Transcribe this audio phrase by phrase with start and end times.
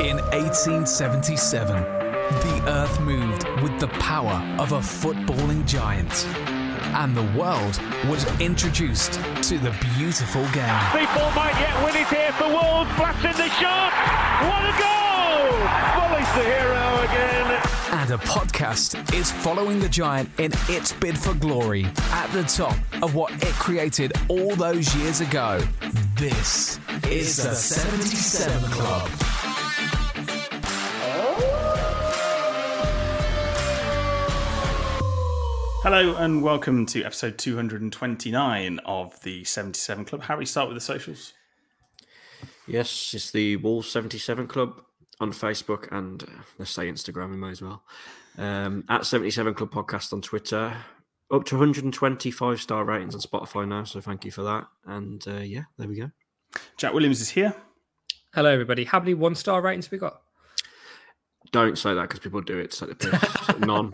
[0.00, 6.24] In 1877, the earth moved with the power of a footballing giant.
[6.94, 10.78] And the world was introduced to the beautiful game.
[10.92, 12.88] People might yet win it here for Wolves.
[12.94, 13.92] Blasting the shot.
[14.46, 15.58] What a goal!
[15.98, 17.60] Bully's the hero again.
[17.90, 22.76] And a podcast is following the giant in its bid for glory at the top
[23.02, 25.60] of what it created all those years ago.
[26.16, 26.78] This
[27.10, 29.10] is the 77 Club.
[35.82, 40.22] Hello and welcome to episode 229 of the 77 Club.
[40.22, 41.34] Harry, start with the socials.
[42.66, 44.82] Yes, it's the Wolves 77 Club
[45.20, 47.84] on Facebook and uh, let's say Instagram, we may as well.
[48.36, 50.76] Um, at 77 Club Podcast on Twitter.
[51.30, 54.66] Up to 125 star ratings on Spotify now, so thank you for that.
[54.84, 56.10] And uh, yeah, there we go.
[56.76, 57.54] Jack Williams is here.
[58.34, 58.84] Hello, everybody.
[58.84, 60.22] How many one star ratings have we got?
[61.52, 62.64] Don't say that because people do it.
[62.64, 63.58] It's like the piss.
[63.60, 63.92] None.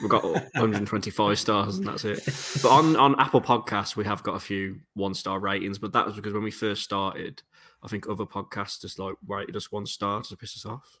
[0.00, 2.24] We've got 125 stars and that's it.
[2.62, 6.04] But on, on Apple Podcasts, we have got a few one star ratings, but that
[6.04, 7.42] was because when we first started,
[7.82, 11.00] I think other podcasts just like rated us one star to piss us off.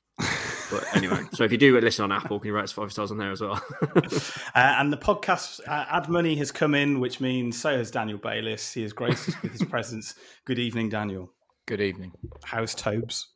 [0.70, 3.10] But anyway, so if you do listen on Apple, can you rate us five stars
[3.10, 3.60] on there as well?
[3.82, 4.14] uh,
[4.54, 8.72] and the podcast uh, ad money has come in, which means so has Daniel Bayliss.
[8.72, 10.14] He has graced us with his presence.
[10.44, 11.32] Good evening, Daniel.
[11.66, 12.12] Good evening.
[12.44, 13.28] How's Tobes?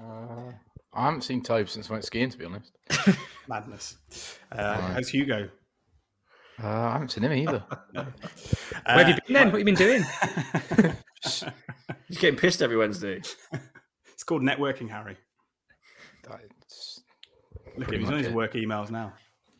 [0.00, 0.52] Uh,
[0.96, 2.72] I haven't seen Tobe since I went skiing, to be honest.
[3.48, 3.96] Madness.
[4.50, 5.48] Uh, how's Hugo?
[6.62, 7.62] Uh, I haven't seen him either.
[7.92, 8.04] Where
[8.86, 9.52] have you been then?
[9.52, 10.02] What have you been doing?
[12.08, 13.20] He's getting pissed every Wednesday.
[14.12, 15.16] It's called networking, Harry.
[16.28, 17.02] That's
[17.76, 18.00] Look at pretty him.
[18.00, 19.12] He's on his work emails now.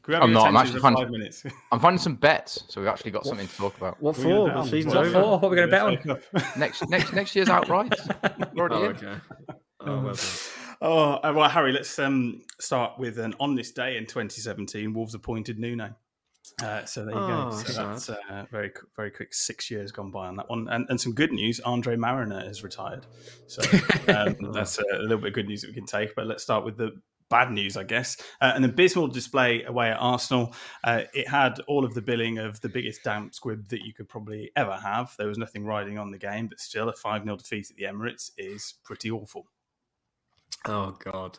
[0.05, 0.47] Can I'm not.
[0.47, 1.45] I'm actually finding, five minutes.
[1.73, 4.01] I'm finding some bets, so we've actually got something to talk about.
[4.01, 4.49] What for?
[4.49, 5.21] gonna The season's on- What over.
[5.21, 5.31] for?
[5.33, 6.59] What are we going to bet on?
[6.59, 7.93] Next, next, next year's outright.
[8.55, 9.09] We're Oh, already in.
[9.11, 9.21] okay.
[9.81, 10.17] Oh, well done.
[10.81, 15.15] Oh, uh, well, Harry, let's um, start with an on this day in 2017, Wolves
[15.15, 15.95] appointed Nuno.
[16.63, 17.57] Uh, so there you Oh, go.
[17.57, 19.35] So that's that's uh, very, very quick.
[19.35, 21.61] Six years gone by on that one, and, and some good news.
[21.61, 23.07] Andre Marriner has retired,
[23.47, 23.63] so
[24.09, 26.15] um, that's a, a little bit of good news that we can take.
[26.15, 26.93] But let's start with the
[27.29, 28.17] bad news, I guess.
[28.41, 30.55] Uh, an abysmal display away at Arsenal.
[30.85, 34.09] Uh, it had all of the billing of the biggest damp squib that you could
[34.09, 35.15] probably ever have.
[35.19, 37.85] There was nothing riding on the game, but still, a five 0 defeat at the
[37.85, 39.47] Emirates is pretty awful.
[40.67, 41.39] Oh God.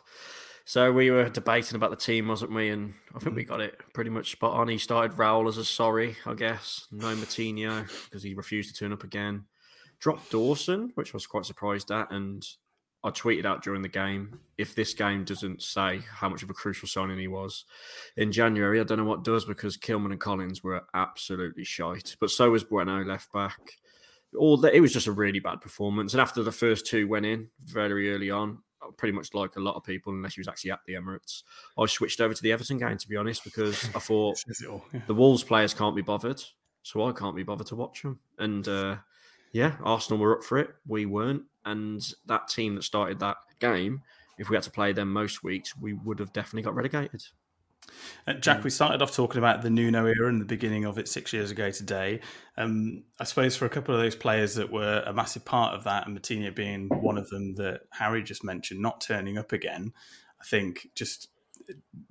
[0.64, 2.68] So we were debating about the team, wasn't we?
[2.68, 4.68] And I think we got it pretty much spot on.
[4.68, 6.86] He started Raul as a sorry, I guess.
[6.92, 9.44] No Moutinho because he refused to turn up again.
[9.98, 12.46] Dropped Dawson, which I was quite surprised at, and
[13.02, 16.54] I tweeted out during the game if this game doesn't say how much of a
[16.54, 17.64] crucial signing he was
[18.16, 22.16] in January, I don't know what does because Kilman and Collins were absolutely shite.
[22.20, 23.58] But so was Bueno, left back.
[24.36, 26.12] All that it was just a really bad performance.
[26.12, 28.58] And after the first two went in very early on,
[28.96, 31.42] pretty much like a lot of people, unless he was actually at the Emirates,
[31.78, 34.42] I switched over to the Everton game to be honest because I thought
[35.06, 36.42] the Wolves players can't be bothered,
[36.82, 38.20] so I can't be bothered to watch them.
[38.38, 38.96] And uh,
[39.52, 40.70] yeah, Arsenal were up for it.
[40.86, 41.42] We weren't.
[41.64, 44.02] And that team that started that game,
[44.38, 47.22] if we had to play them most weeks, we would have definitely got relegated.
[48.26, 51.08] Uh, Jack, we started off talking about the Nuno era and the beginning of it
[51.08, 52.20] six years ago today.
[52.56, 55.84] Um, I suppose for a couple of those players that were a massive part of
[55.84, 59.92] that, and Moutinho being one of them that Harry just mentioned, not turning up again,
[60.40, 61.28] I think just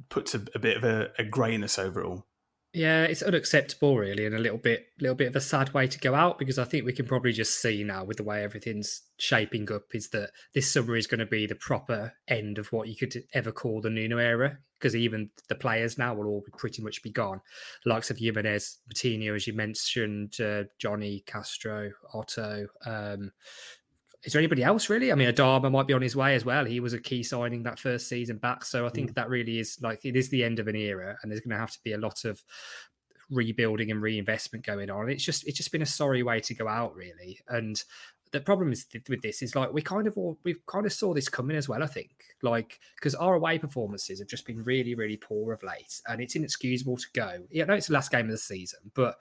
[0.10, 2.26] puts a, a bit of a, a greyness over it all.
[2.74, 6.00] Yeah, it's unacceptable, really, and a little bit, little bit of a sad way to
[6.00, 9.02] go out because I think we can probably just see now with the way everything's
[9.18, 12.88] shaping up is that this summer is going to be the proper end of what
[12.88, 16.82] you could ever call the Nuno era because even the players now will all pretty
[16.82, 17.42] much be gone.
[17.84, 23.32] The likes of Jimenez, Moutinho, as you mentioned, uh, Johnny Castro, Otto, um,
[24.24, 25.12] is there anybody else really?
[25.12, 26.66] I mean, Adama might be on his way as well.
[26.66, 28.66] He was a key signing that first season back.
[28.66, 29.16] So I think mm.
[29.16, 31.60] that really is like it is the end of an era, and there's going to
[31.60, 32.44] have to be a lot of
[33.30, 35.10] rebuilding and reinvestment going on.
[35.10, 37.40] It's just it's just been a sorry way to go out, really.
[37.48, 37.82] And
[38.32, 41.14] the problem is with this is like we kind of all we've kind of saw
[41.14, 41.84] this coming as well.
[41.84, 46.02] I think like because our away performances have just been really really poor of late,
[46.08, 47.40] and it's inexcusable to go.
[47.52, 49.18] Yeah, I know it's the last game of the season, but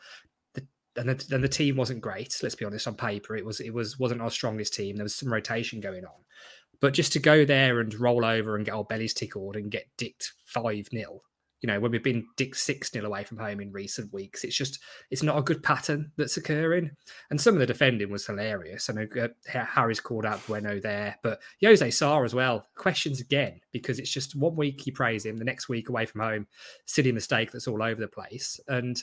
[0.96, 2.36] and the, and the team wasn't great.
[2.42, 2.86] Let's be honest.
[2.86, 4.96] On paper, it was it was wasn't our strongest team.
[4.96, 6.24] There was some rotation going on,
[6.80, 9.86] but just to go there and roll over and get our bellies tickled and get
[9.96, 11.20] dicked five 0
[11.60, 14.56] you know, when we've been dicked six 0 away from home in recent weeks, it's
[14.56, 14.78] just
[15.10, 16.90] it's not a good pattern that's occurring.
[17.30, 18.90] And some of the defending was hilarious.
[18.90, 22.66] I know uh, Harry's called out Bueno there, but Jose Sa as well.
[22.76, 26.20] Questions again because it's just one week you praise him, the next week away from
[26.20, 26.46] home,
[26.84, 29.02] silly mistake that's all over the place, and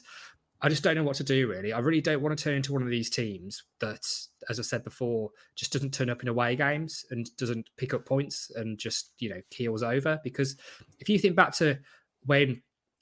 [0.64, 1.74] I just don't know what to do really.
[1.74, 4.08] I really don't want to turn into one of these teams that,
[4.50, 8.06] as I said before, just doesn't turn up in away games and doesn't pick up
[8.06, 10.22] points and just, you know, keels over.
[10.24, 10.56] Because
[11.00, 11.78] if you think back to
[12.26, 12.62] when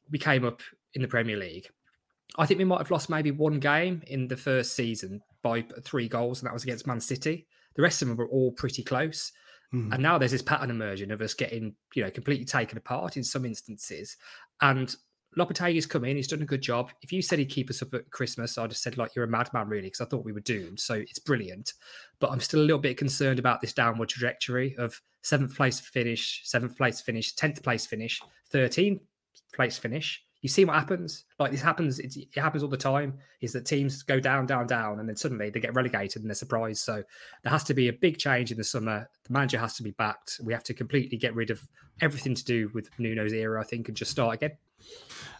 [0.10, 0.62] we came up
[0.94, 1.68] in the Premier League,
[2.38, 6.08] I think we might have lost maybe one game in the first season by three
[6.08, 7.48] goals, and that was against Man City.
[7.76, 9.32] The rest of them were all pretty close.
[9.74, 9.94] Mm.
[9.94, 13.24] And now there's this pattern emerging of us getting, you know, completely taken apart in
[13.24, 14.18] some instances.
[14.62, 14.94] And
[15.38, 16.18] Lopetegui's come in.
[16.18, 16.92] He's done a good job.
[17.02, 19.30] If you said he'd keep us up at Christmas, I'd have said like you're a
[19.30, 20.80] madman, really, because I thought we were doomed.
[20.80, 21.74] So it's brilliant,
[22.20, 26.42] but I'm still a little bit concerned about this downward trajectory of seventh place finish,
[26.44, 28.20] seventh place finish, tenth place finish,
[28.52, 29.02] thirteenth
[29.54, 30.24] place finish.
[30.42, 31.26] You see what happens?
[31.38, 32.00] Like this happens.
[32.00, 33.20] it happens all the time.
[33.42, 36.36] Is that teams go down, down, down, and then suddenly they get relegated and they're
[36.36, 36.80] surprised.
[36.80, 37.04] So
[37.44, 39.08] there has to be a big change in the summer.
[39.26, 40.40] The manager has to be backed.
[40.44, 41.62] We have to completely get rid of
[42.02, 44.58] everything to do with Nuno's era, I think, and just start again.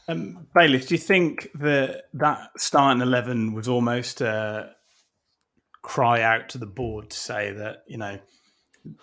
[0.08, 4.76] Um, do you think that that starting eleven was almost a
[5.82, 8.20] cry out to the board to say that you know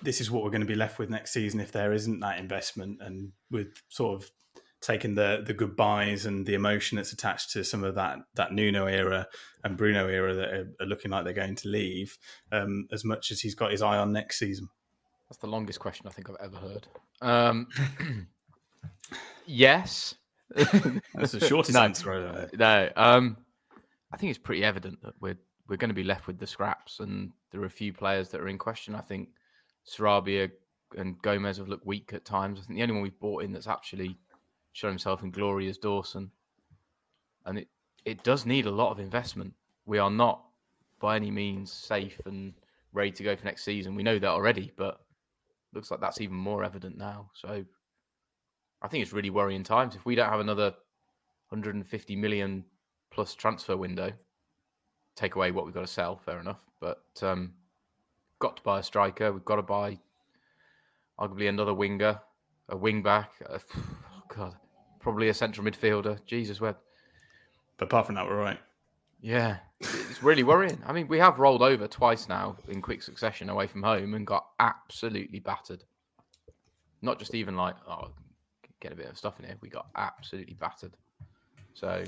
[0.02, 2.38] this is what we're going to be left with next season if there isn't that
[2.38, 4.30] investment, and with sort of
[4.80, 8.86] taking the the goodbyes and the emotion that's attached to some of that that Nuno
[8.86, 9.26] era
[9.64, 12.16] and Bruno era that are, are looking like they're going to leave,
[12.52, 14.68] um, as much as he's got his eye on next season.
[15.28, 16.86] That's the longest question I think I've ever heard.
[17.20, 17.66] Um,
[19.46, 20.14] yes,
[20.54, 22.48] That's the shortest no, answer.
[22.56, 23.36] No, um,
[24.12, 27.00] I think it's pretty evident that we're we're going to be left with the scraps,
[27.00, 28.94] and there are a few players that are in question.
[28.94, 29.28] I think
[29.86, 30.50] Sarabia
[30.96, 32.58] and Gomes have looked weak at times.
[32.58, 34.18] I think the only one we've bought in that's actually
[34.78, 36.30] shown himself in glory is Dawson,
[37.46, 37.68] and it
[38.04, 39.52] it does need a lot of investment.
[39.86, 40.44] We are not
[41.00, 42.52] by any means safe and
[42.92, 43.96] ready to go for next season.
[43.96, 45.00] We know that already, but
[45.74, 47.28] looks like that's even more evident now.
[47.34, 47.64] So
[48.80, 49.96] I think it's really worrying times.
[49.96, 50.74] If we don't have another
[51.48, 52.64] 150 million
[53.10, 54.12] plus transfer window,
[55.16, 56.60] take away what we've got to sell, fair enough.
[56.80, 57.52] But um,
[58.38, 59.32] got to buy a striker.
[59.32, 59.98] We've got to buy
[61.18, 62.20] arguably another winger,
[62.68, 63.32] a wing back.
[63.48, 64.54] Uh, oh God,
[65.00, 66.18] probably a central midfielder.
[66.26, 66.76] Jesus, web.
[67.76, 68.58] But apart from that, we're right.
[69.20, 70.80] Yeah, it's really worrying.
[70.86, 74.26] I mean, we have rolled over twice now in quick succession away from home and
[74.26, 75.84] got absolutely battered.
[77.02, 78.10] Not just even like, oh,
[78.80, 79.56] get a bit of stuff in here.
[79.60, 80.96] We got absolutely battered.
[81.74, 82.04] So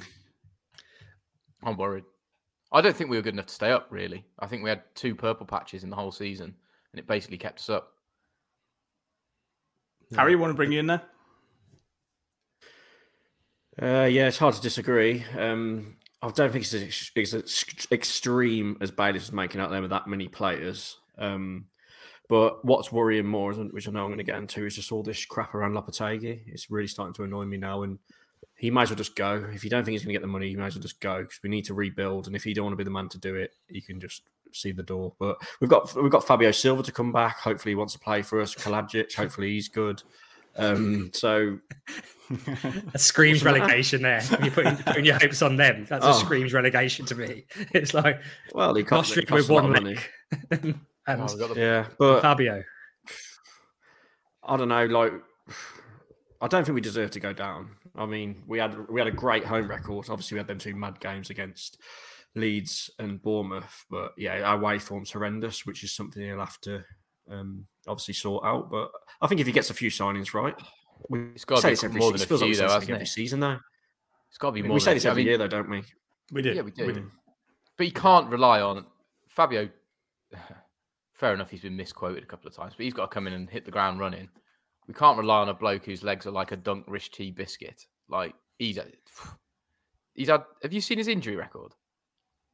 [1.62, 2.04] I'm worried.
[2.72, 4.24] I don't think we were good enough to stay up, really.
[4.38, 6.54] I think we had two purple patches in the whole season,
[6.92, 7.92] and it basically kept us up.
[10.14, 11.02] Harry, you want to bring you in there?
[13.80, 15.24] Uh, yeah, it's hard to disagree.
[15.38, 19.90] Um, I don't think it's as, it's extreme as Bailey was making out there with
[19.90, 20.98] that many players.
[21.18, 21.66] Um,
[22.28, 25.02] But what's worrying more, which I know I'm going to get into, is just all
[25.02, 26.42] this crap around Lopetegui.
[26.46, 27.98] It's really starting to annoy me now, and
[28.54, 29.48] he might as well just go.
[29.52, 31.00] If you don't think he's going to get the money, you might as well just
[31.00, 32.28] go because we need to rebuild.
[32.28, 34.22] And if you don't want to be the man to do it, you can just
[34.52, 35.14] see the door.
[35.18, 37.38] But we've got we've got Fabio Silva to come back.
[37.40, 38.54] Hopefully, he wants to play for us.
[38.54, 40.02] Kalajdzic, hopefully, he's good.
[40.56, 41.58] Um, so
[42.94, 44.22] a screams relegation there.
[44.42, 45.86] You're putting, putting, your hopes on them.
[45.88, 46.10] That's oh.
[46.10, 47.44] a screams relegation to me.
[47.72, 48.20] It's like
[48.52, 50.00] well, he cost, it with one leg.
[50.50, 50.74] and
[51.08, 52.62] oh, yeah, but Fabio.
[54.42, 54.86] I don't know.
[54.86, 55.12] Like,
[56.40, 57.70] I don't think we deserve to go down.
[57.96, 60.08] I mean, we had we had a great home record.
[60.08, 61.78] Obviously, we had them two mad games against
[62.34, 66.84] Leeds and Bournemouth, but yeah, our away form's horrendous, which is something he'll have to
[67.30, 68.70] um, obviously sort out.
[68.70, 70.54] But I think if he gets a few signings right,
[71.08, 73.06] we it's got to be every, more than a few, though, hasn't every it?
[73.06, 73.58] season, though.
[74.28, 74.74] It's got to be more.
[74.74, 75.82] We say this every I mean, year, though, don't we?
[76.32, 76.52] We do.
[76.52, 76.86] Yeah, we do.
[76.86, 77.10] We do.
[77.76, 78.84] But you can't rely on
[79.28, 79.68] Fabio.
[81.14, 83.34] Fair enough, he's been misquoted a couple of times, but he's got to come in
[83.34, 84.28] and hit the ground running.
[84.88, 87.84] We can't rely on a bloke whose legs are like a dunk rich tea biscuit.
[88.08, 88.78] Like he's
[90.14, 90.44] he's had.
[90.62, 91.72] Have you seen his injury record?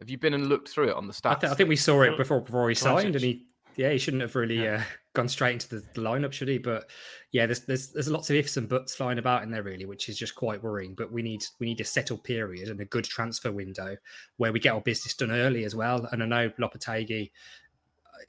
[0.00, 1.30] Have you been and looked through it on the stats?
[1.30, 3.99] I, th- I think we saw it before before he signed, and he yeah he
[3.99, 4.76] shouldn't have really yeah.
[4.76, 4.83] uh,
[5.14, 6.59] gone straight into the, the, lineup, should he?
[6.59, 6.88] But
[7.33, 10.09] yeah, there's there's there's lots of ifs and buts flying about in there really, which
[10.09, 10.95] is just quite worrying.
[10.95, 13.97] But we need we need a settled period and a good transfer window
[14.37, 16.09] where we get our business done early as well.
[16.12, 17.30] And I know Lopetegui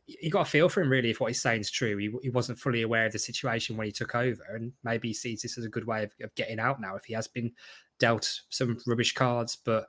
[0.06, 1.98] you got a feel for him really if what he's saying is true.
[1.98, 5.14] He, he wasn't fully aware of the situation when he took over, and maybe he
[5.14, 7.52] sees this as a good way of, of getting out now if he has been
[8.00, 9.56] dealt some rubbish cards.
[9.56, 9.88] But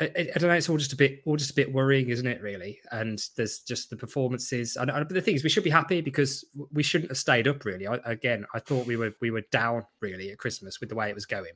[0.00, 0.54] I, I, don't know.
[0.54, 2.40] It's all just a bit, all just a bit worrying, isn't it?
[2.40, 2.80] Really.
[2.90, 4.76] And there's just the performances.
[4.76, 7.64] And, and the thing is, we should be happy because we shouldn't have stayed up.
[7.64, 7.86] Really.
[7.86, 11.08] I, again, I thought we were we were down really at Christmas with the way
[11.08, 11.52] it was going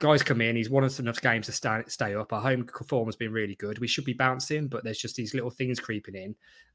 [0.00, 0.56] guys come in.
[0.56, 2.32] He's won us enough games to stay, stay up.
[2.32, 3.78] Our home form has been really good.
[3.78, 6.34] We should be bouncing, but there's just these little things creeping in,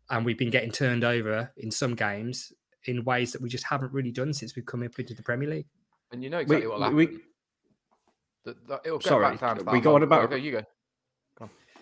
[0.09, 2.53] and we've been getting turned over in some games
[2.85, 5.49] in ways that we just haven't really done since we've come up into the Premier
[5.49, 5.67] League.
[6.11, 6.97] And you know exactly we, what happened.
[6.97, 7.05] We,
[8.45, 10.21] the, the, it'll go sorry, back down we go on about.
[10.21, 10.63] Oh, okay, you go.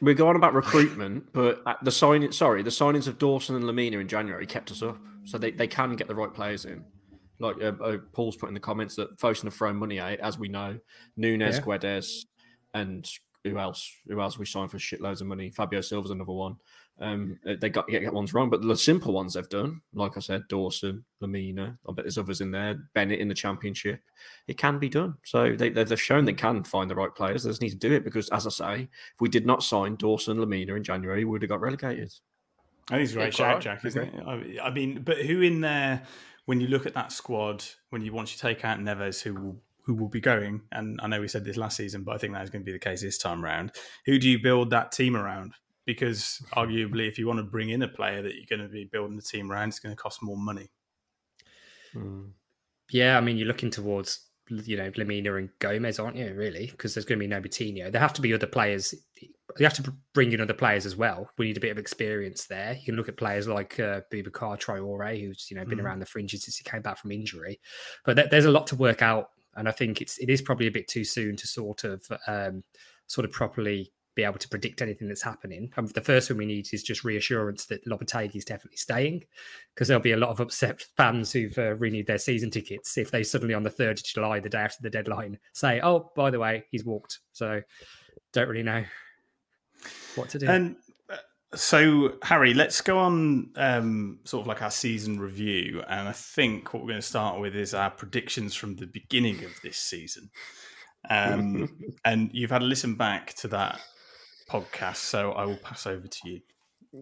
[0.01, 4.07] We're going about recruitment, but the signing, sorry, the signings of Dawson and Lemina in
[4.07, 6.83] January kept us up, so they, they can get the right players in
[7.39, 10.19] like uh, uh, Paul's put in the comments that Fosun have thrown money at it,
[10.21, 10.79] as we know.
[11.15, 11.61] Nunes, yeah.
[11.61, 12.25] Guedes,
[12.73, 13.09] and
[13.43, 13.89] who else?
[14.07, 15.51] Who else we signed for shitloads of money?
[15.51, 16.55] Fabio Silva's another one.
[16.99, 20.19] Um, they got get, get ones wrong, but the simple ones they've done, like I
[20.19, 22.75] said, Dawson, Lemina, I bet there's others in there.
[22.93, 24.01] Bennett in the championship.
[24.47, 25.15] It can be done.
[25.23, 27.43] So they, they've shown they can find the right players.
[27.43, 29.95] They just need to do it because, as I say, if we did not sign
[29.95, 32.13] Dawson, Lemina in January, we would have got relegated.
[32.89, 34.59] I think it's a great shout, Jack, isn't it?
[34.61, 36.03] I mean, but who in there?
[36.47, 39.57] when you look at that squad, when you once you take out Neves, who will
[39.83, 42.33] who will be going, and I know we said this last season, but I think
[42.33, 43.73] that is going to be the case this time around.
[44.05, 45.53] Who do you build that team around?
[45.87, 48.83] Because arguably, if you want to bring in a player that you're going to be
[48.83, 50.69] building the team around, it's going to cost more money.
[51.93, 52.25] Hmm.
[52.91, 56.33] Yeah, I mean, you're looking towards you know Lemina and Gomes, aren't you?
[56.33, 57.91] Really, because there's going to be no Coutinho.
[57.91, 58.93] There have to be other players.
[59.21, 61.29] You have to bring in other players as well.
[61.37, 62.73] We need a bit of experience there.
[62.73, 65.83] You can look at players like uh, Boubacar Traore, who's you know been mm.
[65.83, 67.59] around the fringes since he came back from injury.
[68.05, 70.67] But th- there's a lot to work out, and I think it's it is probably
[70.67, 72.63] a bit too soon to sort of um,
[73.07, 75.71] sort of properly be able to predict anything that's happening.
[75.77, 79.23] Um, the first thing we need is just reassurance that Lopetegui is definitely staying,
[79.73, 83.11] because there'll be a lot of upset fans who've uh, renewed their season tickets if
[83.11, 86.31] they suddenly on the third of July, the day after the deadline, say, "Oh, by
[86.31, 87.61] the way, he's walked." So,
[88.33, 88.83] don't really know
[90.15, 90.47] what to do.
[90.47, 90.77] And
[91.11, 91.17] uh,
[91.53, 96.73] so, Harry, let's go on um, sort of like our season review, and I think
[96.73, 100.31] what we're going to start with is our predictions from the beginning of this season.
[101.07, 101.69] Um,
[102.03, 103.79] and you've had a listen back to that
[104.49, 106.41] podcast, so I will pass over to you.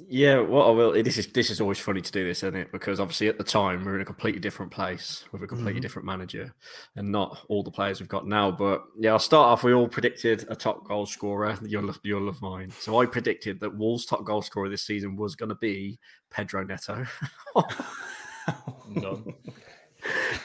[0.08, 0.92] Yeah, what I will.
[1.04, 2.72] This is this is always funny to do this, isn't it?
[2.72, 5.74] Because obviously at the time we are in a completely different place with a completely
[5.74, 5.82] mm-hmm.
[5.82, 6.54] different manager,
[6.96, 8.50] and not all the players we've got now.
[8.52, 9.64] But yeah, I'll start off.
[9.64, 11.58] We all predicted a top goal scorer.
[11.64, 12.72] You'll you'll love mine.
[12.72, 16.00] So I predicted that Wolves' top goal scorer this season was going to be
[16.32, 17.06] Pedro Neto.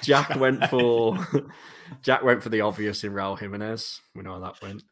[0.02, 1.18] Jack went for
[2.02, 4.00] Jack went for the obvious in Raul Jimenez.
[4.14, 4.82] We know how that went.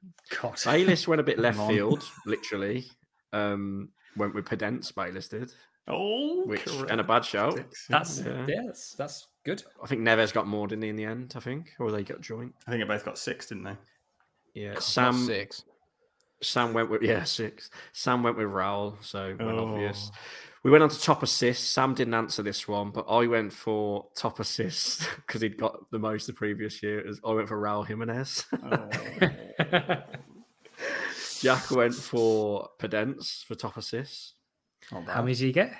[0.40, 0.58] God.
[0.64, 2.86] Bayliss went a bit left field, literally.
[3.32, 5.52] Um, went with Podence, Bayliss did.
[5.86, 6.90] Oh, which correct.
[6.90, 7.58] and a bad show.
[7.88, 8.44] That's yeah.
[8.46, 9.62] yeah, that's, that's good.
[9.82, 11.32] I think Neves got more, didn't he, in the end?
[11.34, 12.54] I think, or they got joint.
[12.66, 13.76] I think they both got six, didn't they?
[14.54, 15.64] Yeah, God, Sam six.
[16.42, 17.70] Sam went with yeah six.
[17.92, 19.72] Sam went with Raul, so oh.
[19.72, 20.10] obvious.
[20.68, 21.70] We went on to top assist.
[21.70, 25.98] Sam didn't answer this one, but I went for top assist because he'd got the
[25.98, 27.10] most the previous year.
[27.24, 28.44] I went for Raul Jimenez.
[28.52, 28.90] Oh.
[31.40, 34.34] Jack went for Podence for top assists.
[34.90, 35.72] How many did you get?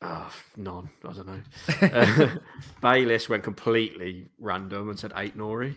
[0.00, 0.88] Oh, none.
[1.06, 1.42] I don't know.
[1.82, 2.36] uh,
[2.80, 5.74] Bayliss went completely random and said Aït-Nouri.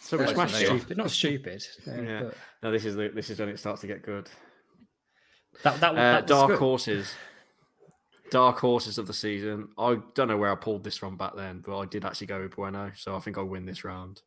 [0.00, 0.96] So we smashed stupid, it.
[0.96, 1.62] not stupid.
[1.86, 2.22] no, Yeah.
[2.22, 4.30] but No, this is the, this is when it starts to get good.
[5.62, 6.58] That that, Uh, that was dark good.
[6.58, 7.12] horses.
[8.30, 9.68] Dark horses of the season.
[9.78, 12.42] I don't know where I pulled this from back then, but I did actually go
[12.42, 14.20] with Bueno, so I think I'll win this round.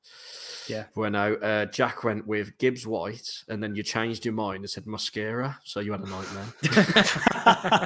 [0.68, 0.86] Yeah.
[0.96, 1.36] Bueno.
[1.36, 5.58] Uh, Jack went with Gibbs White, and then you changed your mind and said Mosquera,
[5.64, 6.48] so you had a nightmare.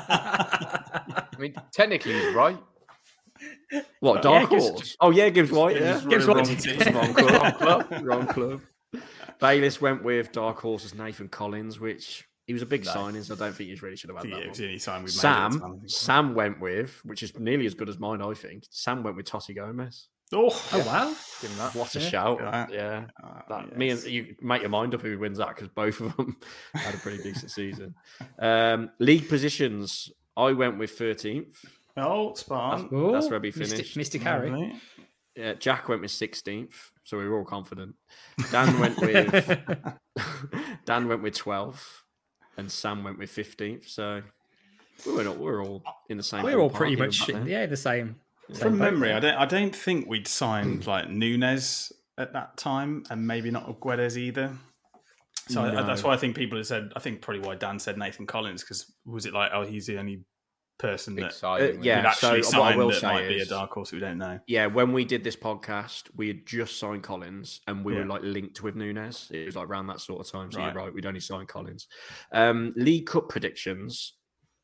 [0.08, 2.58] I mean, technically, he's right.
[4.00, 4.98] What, Dark Gibbs- Horse?
[5.02, 6.00] Oh, yeah, Gibbs White, yeah.
[6.00, 6.94] Gibbs Gibbs wrong, White.
[6.94, 7.54] wrong
[7.90, 8.04] club.
[8.06, 8.62] wrong club.
[9.40, 13.38] Bayliss went with Dark Horse's Nathan Collins, which he was a big signing, so I
[13.38, 14.74] don't think he really should have had Yeah, that it one.
[14.74, 15.82] was time we've made it, Sam, Sam.
[15.88, 18.64] Sam went with, which is nearly as good as mine, I think.
[18.70, 20.10] Sam went with Toti Gomes.
[20.34, 21.16] Oh, Oh wow!
[21.42, 21.76] Give him that.
[21.76, 22.10] What a Yeah.
[22.10, 22.40] shout!
[22.42, 22.68] Yeah.
[22.72, 26.00] Yeah, Ah, that, me and you make your mind up who wins that because both
[26.02, 26.38] of them
[26.74, 27.94] had a pretty decent season.
[28.40, 31.64] Um, league positions, I went with thirteenth.
[31.96, 32.90] Oh, spot on.
[32.94, 33.98] Ooh, That's where we Mystic, finished.
[33.98, 34.50] Mystic Harry.
[34.50, 34.74] Lovely.
[35.36, 37.96] Yeah, Jack went with sixteenth, so we were all confident.
[38.52, 39.60] Dan went with
[40.86, 42.04] Dan went with twelfth,
[42.58, 43.88] and Sam went with fifteenth.
[43.88, 44.22] So
[45.06, 46.44] we were not, we were all in the same.
[46.44, 48.16] We're all pretty much yeah the same.
[48.52, 49.12] same From memory.
[49.14, 49.36] I don't.
[49.36, 54.52] I don't think we'd signed like Nunes at that time, and maybe not Guedes either.
[55.48, 56.92] So I- that's why I think people have said.
[56.96, 59.98] I think probably why Dan said Nathan Collins because was it like, oh, he's the
[60.00, 60.24] only
[60.78, 61.80] person that signing.
[61.80, 63.92] Uh, yeah, we'd actually so what I will that say might be a dark horse
[63.92, 64.40] we don't know.
[64.48, 68.22] Yeah, when we did this podcast, we had just signed Collins and we were like
[68.24, 69.30] linked with Nunes.
[69.34, 70.52] It was like around that sort of time.
[70.52, 70.74] So Right.
[70.74, 71.88] you're right, we'd only signed Collins.
[72.32, 74.14] Um, League Cup predictions.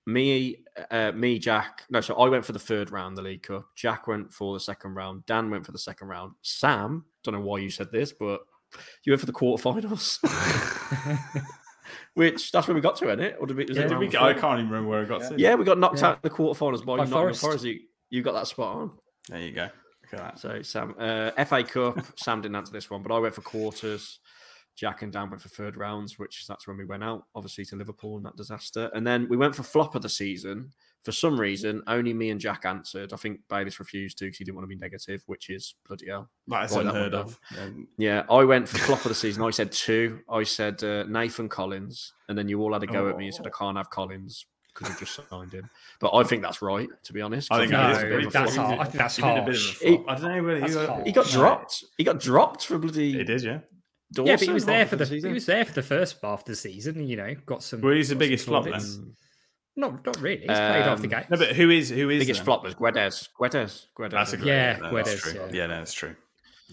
[0.08, 0.58] Me,
[0.90, 1.84] uh, me, Jack.
[1.92, 3.68] No, so I went for the third round, the League Cup.
[3.76, 5.26] Jack went for the second round.
[5.28, 6.34] Dan went for the second round.
[6.42, 8.42] Sam, don't know why you said this, but
[9.06, 10.18] you went for the quarterfinals.
[12.14, 13.38] Which that's where we got to, isn't it?
[13.40, 13.66] Or did we?
[13.66, 14.22] Was Yeah, it Did we, before?
[14.28, 15.36] I can't even remember where I got to.
[15.40, 16.08] Yeah, we got knocked Yeah.
[16.10, 17.42] out in the quarterfinals by, By Nottingham Forest.
[17.42, 17.64] Forest.
[17.66, 18.92] You, you got that spot on.
[19.30, 19.70] There you go.
[20.04, 20.40] Look at that.
[20.40, 22.00] So Sam, uh, FA Cup.
[22.18, 24.20] Sam didn't answer this one, but I went for quarters.
[24.76, 27.76] Jack and Dan went for third rounds, which that's when we went out, obviously to
[27.76, 28.90] Liverpool and that disaster.
[28.94, 30.72] And then we went for flop of the season.
[31.04, 33.12] For some reason, only me and Jack answered.
[33.12, 36.08] I think Bayliss refused to because he didn't want to be negative, which is bloody
[36.10, 36.30] hell.
[36.48, 37.22] That's Write that one unheard down.
[37.22, 37.40] of.
[37.60, 39.42] Um, Yeah, I went for flop of the season.
[39.44, 40.20] I said two.
[40.30, 43.34] I said uh, Nathan Collins, and then you all had a go at me and
[43.34, 45.68] said I can't have Collins because I just signed him.
[46.00, 47.52] But I think that's right, to be honest.
[47.52, 48.80] I think I that No, is it's a a bit bit of a that's hard.
[48.80, 49.76] I think that's He did a bit of a harsh.
[49.76, 50.04] flop.
[50.08, 51.04] I don't know whether That's he.
[51.06, 51.84] He got dropped.
[51.98, 53.14] He got dropped for bloody.
[53.14, 53.60] he did, yeah.
[54.14, 55.30] Dawson Yeah, but he was there for of the season.
[55.30, 57.08] he was there for the first half of the season.
[57.08, 57.82] You know, got some.
[57.82, 59.16] Well, he's the biggest flop then.
[59.76, 60.40] Not not really.
[60.40, 61.24] He's played off the Um, game.
[61.30, 62.46] No, but who is who is biggest then?
[62.46, 63.30] flop was Guedes.
[63.40, 63.86] Guedes.
[63.98, 64.12] Guedes.
[64.12, 65.34] That's a great, Yeah, yeah, no, that's Guedes, true.
[65.34, 65.50] yeah.
[65.54, 66.16] Yeah, no, that's true.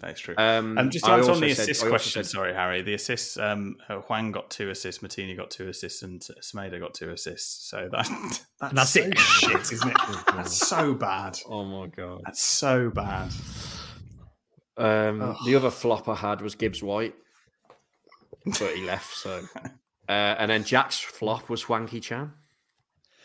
[0.01, 0.35] That's true.
[0.39, 2.83] Um, Um, just to answer on the said- assist I question, said- sorry, Harry.
[2.83, 6.95] The assists, um, uh, Hwang got two assists, Martini got two assists, and Semedo got
[6.95, 7.69] two assists.
[7.69, 8.07] So that,
[8.61, 9.19] that's, That's so it.
[9.19, 9.97] shit, isn't it?
[10.35, 11.39] That's so bad.
[11.49, 12.21] Oh my god.
[12.27, 13.31] That's so bad.
[14.77, 15.37] Um, Ugh.
[15.45, 17.15] the other flop I had was Gibbs White,
[18.45, 19.17] but he left.
[19.17, 19.43] So,
[20.09, 22.33] uh, and then Jack's flop was Hwang Hee-chan.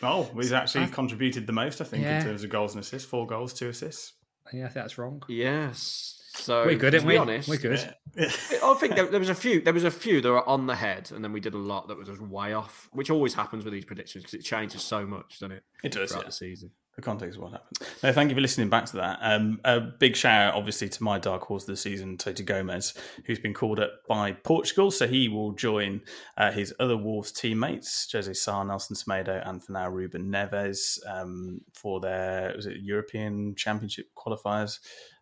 [0.01, 2.19] Oh, he's actually contributed the most, I think, Yeah.
[2.19, 3.08] in terms of goals and assists.
[3.08, 4.13] Four goals, two assists.
[4.51, 5.23] Yeah, I think that's wrong.
[5.27, 6.19] Yes.
[6.36, 7.17] So We're good, to aren't we?
[7.17, 7.93] honest, We're good.
[8.17, 9.62] I think there, there was a few.
[9.62, 11.88] There was a few that were on the head, and then we did a lot
[11.88, 15.06] that was just way off, which always happens with these predictions because it changes so
[15.06, 15.63] much, doesn't it?
[15.84, 16.29] It does, throughout yeah.
[16.29, 16.71] the season.
[16.95, 17.77] The context of what happened.
[18.03, 19.17] No, thank you for listening back to that.
[19.21, 22.93] Um, a big shout out, obviously, to my dark horse of the season, Toti Gomes,
[23.25, 24.91] who's been called up by Portugal.
[24.91, 26.01] So he will join
[26.38, 31.62] uh, his other Wolves teammates, Jose Sá, Nelson Semedo, and for now, Ruben Neves, um,
[31.73, 34.77] for their was it European Championship qualifiers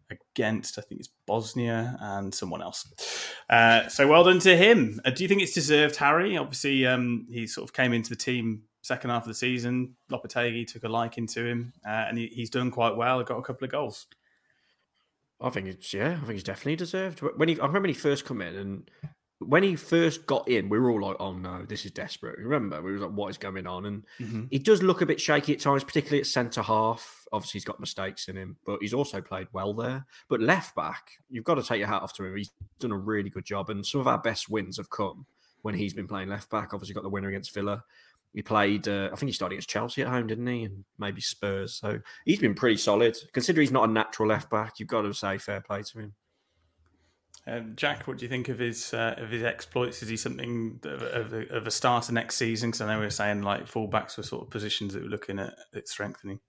[0.10, 2.86] against, I think it's Bosnia and someone else.
[3.50, 5.00] Uh, so well done to him.
[5.06, 6.38] Uh, do you think it's deserved, Harry?
[6.38, 9.96] Obviously, um, he sort of came into the team second half of the season.
[10.12, 13.24] Lopetegui took a liking to him, uh, and he, he's done quite well.
[13.24, 14.08] Got a couple of goals.
[15.40, 16.12] I think it's yeah.
[16.14, 17.20] I think he's definitely deserved.
[17.22, 18.92] When he, I remember when he first come in, and
[19.40, 22.80] when he first got in, we were all like, "Oh no, this is desperate." Remember,
[22.82, 24.44] we were like, "What is going on?" And Mm-hmm.
[24.52, 27.26] he does look a bit shaky at times, particularly at centre half.
[27.32, 30.06] Obviously, he's got mistakes in him, but he's also played well there.
[30.30, 32.36] But left back, you've got to take your hat off to him.
[32.36, 35.26] He's done a really good job, and some of our best wins have come
[35.64, 36.72] when he's been playing left back.
[36.74, 37.84] Obviously, got the winner against Villa.
[38.34, 40.64] He played, uh, I think he started against Chelsea at home, didn't he?
[40.64, 41.74] And maybe Spurs.
[41.76, 43.18] So he's been pretty solid.
[43.34, 46.14] Considering he's not a natural left back, you've got to say fair play to him.
[47.48, 50.04] Um, Jack, what do you think of his uh, of his exploits?
[50.04, 52.70] Is he something of, of, a- of a starter next season?
[52.70, 55.40] Because I know we were saying like fullbacks were sort of positions that we're looking
[55.40, 56.40] at, at strengthening.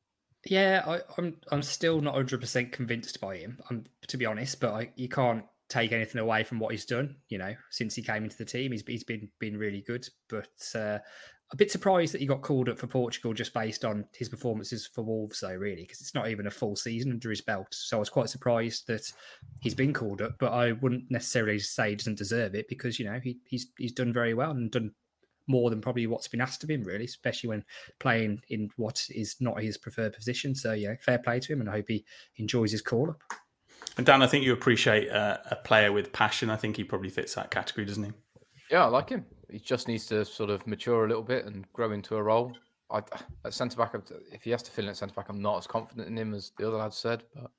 [0.45, 3.59] Yeah, I, I'm I'm still not 100 percent convinced by him.
[3.71, 7.16] I'm to be honest, but I, you can't take anything away from what he's done.
[7.31, 10.07] You know, since he came into the team, he's he's been been really good.
[10.29, 10.99] But uh,
[11.53, 14.87] a bit surprised that he got called up for Portugal just based on his performances
[14.87, 17.69] for Wolves, though, really, because it's not even a full season under his belt.
[17.71, 19.12] So I was quite surprised that
[19.61, 23.05] he's been called up, but I wouldn't necessarily say he doesn't deserve it because you
[23.05, 24.93] know he, he's he's done very well and done
[25.47, 27.65] more than probably what's been asked of him, really, especially when
[27.99, 30.55] playing in what is not his preferred position.
[30.55, 32.05] So yeah, fair play to him, and I hope he
[32.37, 33.21] enjoys his call up.
[33.99, 36.49] And Dan, I think you appreciate uh, a player with passion.
[36.49, 38.12] I think he probably fits that category, doesn't he?
[38.72, 39.26] Yeah, I like him.
[39.50, 42.56] He just needs to sort of mature a little bit and grow into a role.
[42.90, 43.02] I,
[43.44, 43.94] at centre back,
[44.32, 46.32] if he has to fill in at centre back, I'm not as confident in him
[46.32, 47.50] as the other lads said, but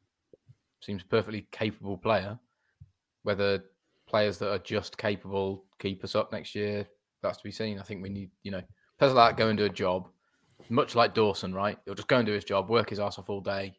[0.82, 2.40] seems perfectly capable player.
[3.22, 3.64] Whether
[4.08, 6.88] players that are just capable keep us up next year,
[7.22, 7.78] that's to be seen.
[7.78, 8.64] I think we need, you know,
[8.98, 10.10] players like go and do a job,
[10.70, 11.78] much like Dawson, right?
[11.86, 13.78] He'll just go and do his job, work his ass off all day.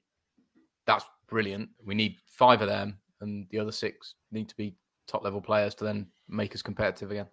[0.86, 1.68] That's brilliant.
[1.84, 4.76] We need five of them, and the other six need to be
[5.08, 7.26] top level players to then make us competitive again.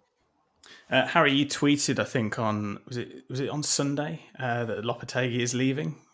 [0.90, 4.84] Uh, Harry, you tweeted, I think, on was it was it on Sunday uh, that
[4.84, 5.96] Lopetegui is leaving.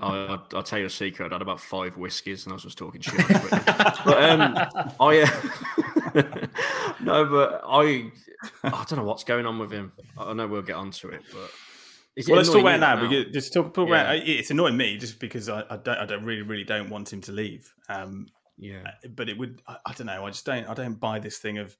[0.00, 1.30] I'll, I'll, tell you a secret.
[1.30, 3.16] I had about five whiskies and I was just talking shit.
[3.28, 4.56] but um,
[5.00, 6.46] I uh,
[7.02, 8.10] no, but I
[8.62, 9.92] I don't know what's going on with him.
[10.18, 11.50] I know we'll get onto it, but
[12.28, 12.94] well, let's talk about it now.
[12.94, 13.08] now?
[13.08, 14.12] Because just talk, talk yeah.
[14.12, 17.12] about it's annoying me just because I, I, don't I don't really really don't want
[17.12, 17.72] him to leave.
[17.88, 20.24] Um, yeah, uh, but it would I, I, don't know.
[20.24, 21.76] I just don't I don't buy this thing of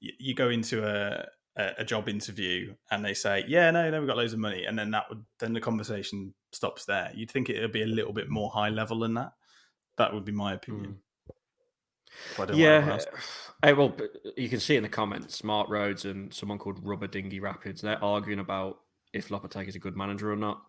[0.00, 1.26] you go into a
[1.58, 4.78] a job interview and they say, "Yeah, no, no, we've got loads of money," and
[4.78, 7.10] then that would then the conversation stops there.
[7.14, 9.32] You'd think it would be a little bit more high level than that.
[9.96, 10.98] That would be my opinion.
[12.38, 12.56] Mm.
[12.56, 12.98] Yeah,
[13.62, 13.96] hey, well,
[14.36, 17.80] you can see in the comments, Smart Roads and someone called Rubber Dinghy Rapids.
[17.80, 18.80] They're arguing about
[19.12, 20.62] if Lopetegui is a good manager or not.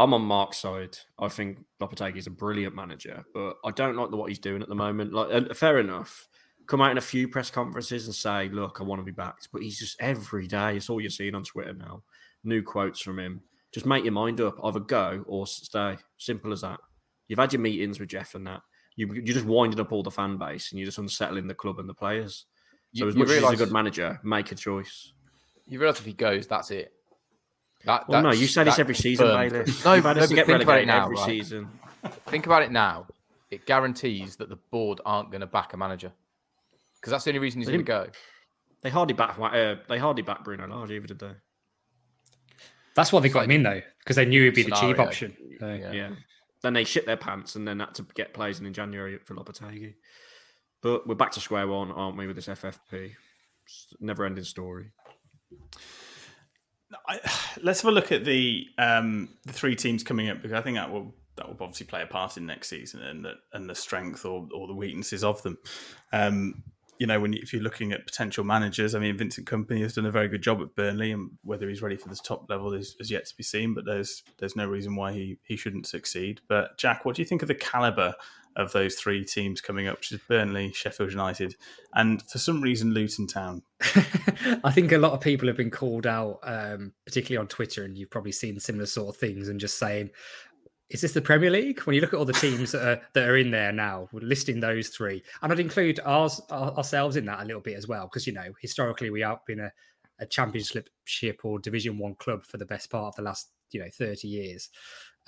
[0.00, 0.96] I'm on Mark's side.
[1.18, 4.68] I think Lopetegui is a brilliant manager, but I don't like what he's doing at
[4.68, 5.12] the moment.
[5.12, 6.28] Like, fair enough
[6.70, 9.48] come out in a few press conferences and say, "Look, I want to be backed,"
[9.52, 10.76] but he's just every day.
[10.76, 12.04] It's all you're seeing on Twitter now.
[12.44, 13.42] New quotes from him.
[13.72, 14.56] Just make your mind up.
[14.62, 15.98] Either go or stay.
[16.16, 16.78] Simple as that.
[17.26, 18.62] You've had your meetings with Jeff and that.
[18.94, 21.80] You you just winding up all the fan base and you're just unsettling the club
[21.80, 22.46] and the players.
[22.94, 25.12] So you, as much realize, as he's a good manager, make a choice.
[25.66, 26.92] You realise if he goes, that's it.
[27.84, 29.84] That, well, no, you say this every season, Bayliss.
[29.84, 31.04] No, no think about it now.
[31.04, 31.26] Every right?
[31.26, 31.68] season.
[32.26, 33.06] Think about it now.
[33.50, 36.12] It guarantees that the board aren't going to back a manager
[36.96, 38.06] because that's the only reason he's going to go.
[38.82, 39.38] They hardly back.
[39.38, 41.32] Uh, they hardly back Bruno Lage either, did they?
[42.94, 44.88] That's why they got him in though, because they knew he'd be Scenario.
[44.88, 45.36] the cheap option.
[45.58, 45.68] So.
[45.68, 45.92] Yeah.
[45.92, 46.10] yeah.
[46.62, 49.34] Then they shit their pants and then had to get players in in January for
[49.34, 49.94] Lopetegui.
[50.82, 53.12] But we're back to square one, aren't we, with this FFP?
[54.00, 54.92] Never ending story.
[57.06, 57.20] I,
[57.62, 60.76] let's have a look at the um, the three teams coming up because I think
[60.76, 63.74] that will that will obviously play a part in next season and the and the
[63.74, 65.58] strength or, or the weaknesses of them.
[66.12, 66.64] Um,
[66.98, 69.94] you know, when you, if you're looking at potential managers, I mean, Vincent Kompany has
[69.94, 72.74] done a very good job at Burnley, and whether he's ready for the top level
[72.74, 73.72] is, is yet to be seen.
[73.72, 76.42] But there's there's no reason why he he shouldn't succeed.
[76.46, 78.14] But Jack, what do you think of the caliber
[78.56, 81.56] of those three teams coming up, which is Burnley, Sheffield United,
[81.94, 83.62] and for some reason Luton Town?
[84.64, 87.96] I think a lot of people have been called out, um, particularly on Twitter, and
[87.96, 90.10] you've probably seen similar sort of things, and just saying,
[90.90, 91.80] is this the Premier League?
[91.82, 94.20] When you look at all the teams that are, that are in there now, we're
[94.20, 98.06] listing those three, and I'd include ours ourselves in that a little bit as well,
[98.06, 99.72] because you know historically we have been a,
[100.18, 103.80] a championship ship or Division One club for the best part of the last you
[103.80, 104.68] know thirty years.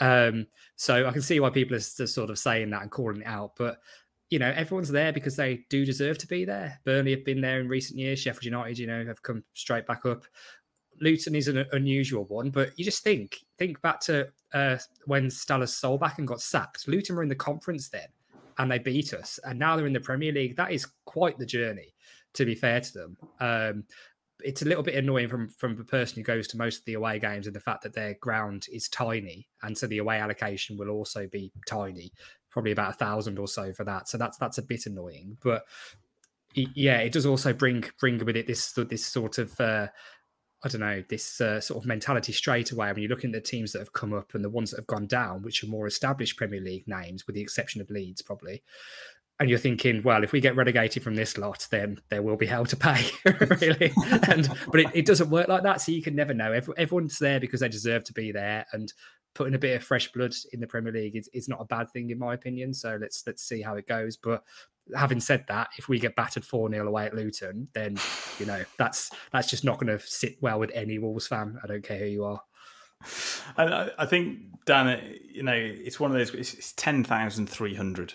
[0.01, 3.27] Um, so I can see why people are sort of saying that and calling it
[3.27, 3.79] out, but
[4.31, 6.81] you know everyone's there because they do deserve to be there.
[6.85, 8.19] Burnley have been there in recent years.
[8.19, 10.25] Sheffield United, you know, have come straight back up.
[11.01, 15.65] Luton is an unusual one, but you just think think back to uh, when Ståle
[15.65, 16.89] Solbakken got sacked.
[16.89, 18.09] Luton were in the conference then,
[18.59, 20.57] and they beat us, and now they're in the Premier League.
[20.57, 21.95] That is quite the journey,
[22.35, 23.17] to be fair to them.
[23.41, 23.85] Um,
[24.45, 26.95] it's a little bit annoying from from the person who goes to most of the
[26.95, 30.77] away games and the fact that their ground is tiny, and so the away allocation
[30.77, 32.13] will also be tiny,
[32.51, 34.09] probably about a thousand or so for that.
[34.09, 35.65] So that's that's a bit annoying, but
[36.55, 39.89] yeah, it does also bring bring with it this this sort of uh,
[40.65, 43.49] I don't know, this uh, sort of mentality straight away when you're looking at the
[43.49, 45.89] teams that have come up and the ones that have gone down, which are more
[45.89, 48.63] established Premier League names, with the exception of Leeds, probably.
[49.43, 52.47] And you're thinking, well, if we get relegated from this lot, then there will be
[52.47, 53.93] hell to pay, really.
[54.29, 56.53] and but it, it, doesn't work like that, so you can never know.
[56.53, 58.93] everyone's there because they deserve to be there, and
[59.35, 61.91] putting a bit of fresh blood in the Premier League is, is not a bad
[61.91, 62.73] thing in my opinion.
[62.73, 64.17] So let's let's see how it goes.
[64.17, 64.45] But
[64.95, 67.97] having said that, if we get battered 4 0 away at Luton, then
[68.39, 71.59] you know that's that's just not going to sit well with any Wolves fan.
[71.65, 72.41] I don't care who you are.
[73.57, 76.33] I, I think Dan, you know, it's one of those.
[76.33, 78.15] It's, it's ten thousand three hundred.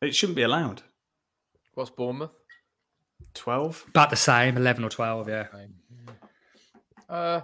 [0.00, 0.82] It shouldn't be allowed.
[1.74, 2.30] What's Bournemouth?
[3.34, 3.84] Twelve.
[3.88, 5.28] About the same, eleven or twelve.
[5.28, 5.46] Yeah.
[7.08, 7.40] Uh,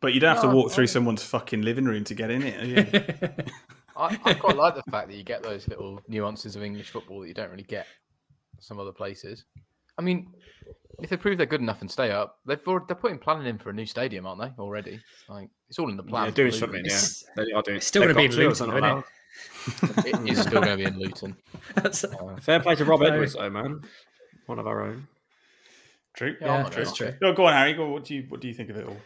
[0.00, 2.30] but you don't have no, to walk I- through someone's fucking living room to get
[2.30, 2.92] in it.
[2.92, 3.30] Yeah.
[3.96, 7.20] I, I quite like the fact that you get those little nuances of English football
[7.20, 7.86] that you don't really get
[8.60, 9.44] some other places.
[9.98, 10.32] I mean,
[11.00, 13.58] if they prove they're good enough and stay up, they've already, they're putting planning in
[13.58, 14.52] for a new stadium, aren't they?
[14.62, 16.26] Already, like it's all in the plan.
[16.26, 16.88] Yeah, doing for Luton.
[16.88, 17.26] something.
[17.36, 17.76] Yeah, they are doing.
[17.76, 19.04] It's still going to be in got to, Luton, isn't it?
[19.82, 20.06] Allowed.
[20.06, 21.36] It is still going to be in Luton.
[21.74, 23.82] That's- Uh, Fair play to Rob Edwards, though, man.
[24.46, 25.06] One of our own.
[26.14, 26.36] True.
[26.40, 27.10] Yeah, I'm not that's sure.
[27.12, 27.18] true.
[27.20, 27.74] Go, go on, Harry.
[27.74, 28.96] Go, what do you what do you think of it all?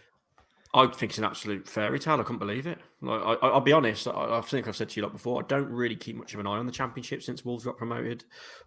[0.77, 2.15] I think it's an absolute fairy tale.
[2.19, 2.79] I couldn't believe it.
[3.01, 4.09] Like, I, I- I'll be honest.
[4.09, 5.43] I, I think I've said to you a lot before.
[5.43, 8.25] I don't really keep much of an eye on the championship since Wolves got promoted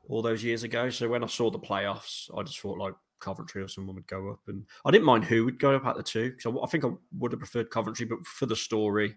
[0.08, 0.90] all those years ago.
[0.90, 4.30] So when I saw the playoffs, I just thought like Coventry or someone would go
[4.30, 6.36] up, and I didn't mind who would go up at the two.
[6.40, 9.16] So I think I would have preferred Coventry, but for the story,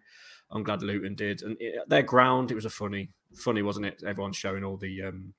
[0.50, 1.42] I'm glad Luton did.
[1.42, 4.02] And it, their ground, it was a funny, funny, wasn't it?
[4.06, 5.32] Everyone's showing all the um,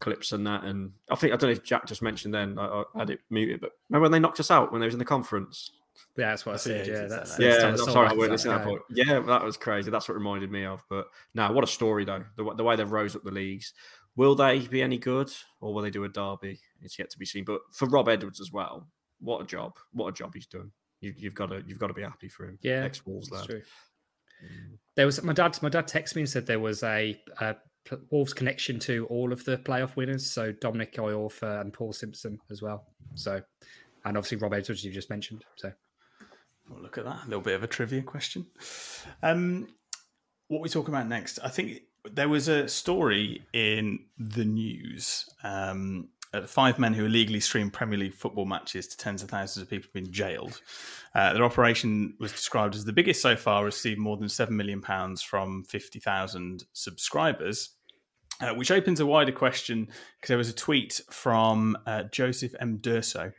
[0.00, 0.64] clips and that.
[0.64, 2.58] And I think I don't know if Jack just mentioned then.
[2.58, 4.94] I, I had it muted, but remember when they knocked us out when they was
[4.94, 5.70] in the conference?
[6.16, 6.86] Yeah, that's what I That's said.
[6.86, 7.38] Yeah, is that's?
[7.38, 9.90] Yeah, that's I'm sorry, I Sowell, went listening that that Yeah, that was crazy.
[9.90, 10.82] That's what it reminded me of.
[10.88, 12.24] But now, what a story though.
[12.36, 13.72] The, the way they've rose up the leagues.
[14.16, 16.58] Will they be any good, or will they do a derby?
[16.82, 17.44] It's yet to be seen.
[17.44, 18.88] But for Rob Edwards as well,
[19.20, 19.76] what a job!
[19.92, 20.70] What a job he's done.
[21.00, 22.58] You, you've got to you've got to be happy for him.
[22.62, 23.44] Yeah, ex Wolves lad.
[23.44, 23.62] true.
[24.96, 25.58] There was my dad.
[25.62, 27.20] My dad texted me and said there was a
[28.10, 30.30] Wolves connection to all of the playoff winners.
[30.30, 32.86] So Dominic Iorfa and Paul Simpson as well.
[33.14, 33.42] So,
[34.04, 35.44] and obviously Rob Edwards you just mentioned.
[35.56, 35.72] So
[36.68, 37.24] Well, look at that.
[37.24, 38.46] A little bit of a trivia question.
[39.22, 39.68] Um,
[40.48, 41.38] what we talking about next?
[41.42, 45.28] I think there was a story in the news.
[45.42, 49.62] Um, uh, five men who illegally streamed Premier League football matches to tens of thousands
[49.62, 50.60] of people have been jailed.
[51.14, 54.82] Uh, their operation was described as the biggest so far, received more than £7 million
[55.16, 57.70] from 50,000 subscribers.
[58.38, 62.78] Uh, which opens a wider question because there was a tweet from uh, Joseph M.
[62.82, 63.32] Durso.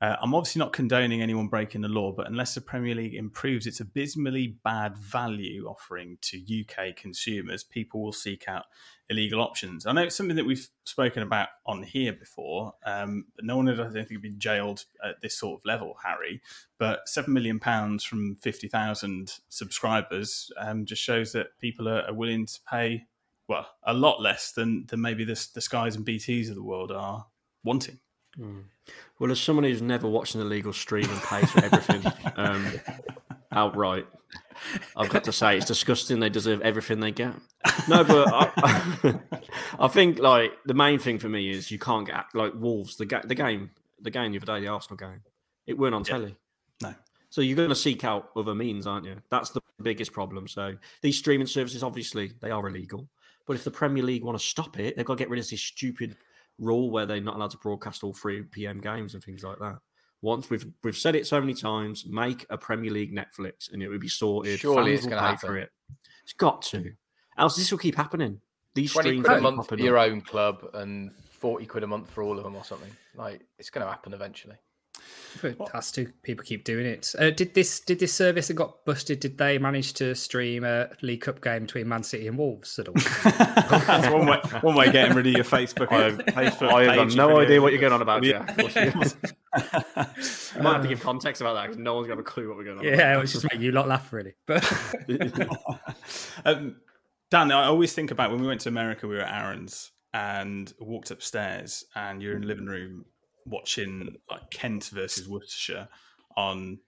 [0.00, 3.66] Uh, I'm obviously not condoning anyone breaking the law, but unless the Premier League improves
[3.66, 8.66] its abysmally bad value offering to UK consumers, people will seek out
[9.10, 9.86] illegal options.
[9.86, 13.66] I know it's something that we've spoken about on here before, um, but no one
[13.66, 16.40] had, I don't think, been jailed at this sort of level, Harry.
[16.78, 17.58] But £7 million
[17.98, 23.06] from 50,000 subscribers um, just shows that people are, are willing to pay
[23.48, 26.90] well, a lot less than than maybe the, the skies and BTS of the world
[26.92, 27.26] are
[27.62, 27.98] wanting.
[29.18, 32.80] Well, as someone who's never watched an illegal stream and pays for everything um,
[33.52, 34.06] outright,
[34.96, 36.20] I've got to say it's disgusting.
[36.20, 37.34] They deserve everything they get.
[37.88, 39.20] No, but I,
[39.78, 42.96] I think like the main thing for me is you can't get like Wolves.
[42.96, 45.22] The, ga- the game, the game the other day, the Arsenal game,
[45.66, 46.36] it weren't on telly.
[46.82, 46.94] No.
[47.30, 49.16] So you're going to seek out other means, aren't you?
[49.30, 50.46] That's the biggest problem.
[50.46, 53.08] So these streaming services, obviously, they are illegal.
[53.46, 55.48] But if the Premier League want to stop it, they've got to get rid of
[55.48, 56.16] this stupid
[56.58, 58.80] rule where they're not allowed to broadcast all 3 p.m.
[58.80, 59.78] games and things like that.
[60.22, 63.88] Once we've we've said it so many times, make a Premier League Netflix and it
[63.88, 64.58] will be sorted.
[64.60, 65.48] Surely Fans it's gonna happen.
[65.48, 65.70] for it.
[66.22, 66.92] It's got to.
[67.36, 68.40] Else this will keep happening.
[68.74, 70.10] These 20 streams quid a month for your up.
[70.10, 72.90] own club and 40 quid a month for all of them or something.
[73.14, 74.56] Like, it's going to happen eventually.
[75.42, 76.06] It has to.
[76.22, 77.12] People keep doing it.
[77.18, 79.20] Uh, did this did this service that got busted?
[79.20, 82.88] Did they manage to stream a League Cup game between Man City and Wolves at
[82.88, 82.94] all?
[83.24, 85.88] That's one way one way of getting rid of your Facebook.
[85.88, 88.44] Facebook I have page no idea what you're going on about, Yeah.
[88.46, 88.58] Jack.
[88.58, 89.16] What's yours?
[90.56, 92.56] I might have to give context about that because no one's got a clue what
[92.56, 92.86] we're going on.
[92.86, 92.98] about.
[92.98, 94.34] yeah, it was just make you lot laugh, really.
[94.46, 94.64] But
[96.44, 96.76] um,
[97.30, 100.72] Dan, I always think about when we went to America, we were at Aaron's and
[100.78, 103.04] walked upstairs, and you're in the living room
[103.46, 105.88] watching like Kent versus Worcestershire
[106.36, 106.78] on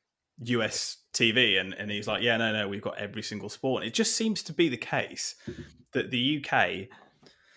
[0.44, 3.88] US TV, and, and he's like, "Yeah, no, no, we've got every single sport." And
[3.90, 5.34] it just seems to be the case
[5.92, 6.88] that the UK,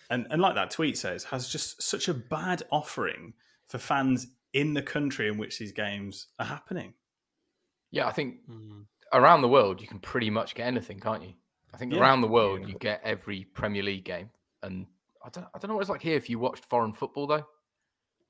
[0.08, 3.34] and, and like that tweet says, has just such a bad offering
[3.68, 6.94] for fans in the country in which these games are happening.
[7.90, 8.86] Yeah, I think Mm.
[9.12, 11.34] around the world, you can pretty much get anything, can't you?
[11.72, 12.00] I think Yeah.
[12.00, 14.30] around the world, you get every Premier League game.
[14.62, 14.86] And
[15.24, 17.46] I don't, I don't know what it's like here if you watched foreign football, though.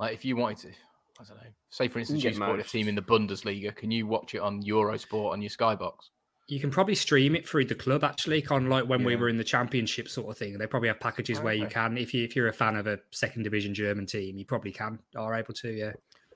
[0.00, 0.68] Like, if you wanted to,
[1.20, 3.92] I don't know, say for instance, you get supported a team in the Bundesliga, can
[3.92, 5.92] you watch it on Eurosport on your Skybox?
[6.50, 8.02] you can probably stream it through the club.
[8.02, 10.58] Actually, kind of like when we were in the Championship sort of thing.
[10.58, 12.98] They probably have packages where you can, if you if you're a fan of a
[13.12, 15.70] second division German team, you probably can are able to.
[15.70, 15.92] Yeah.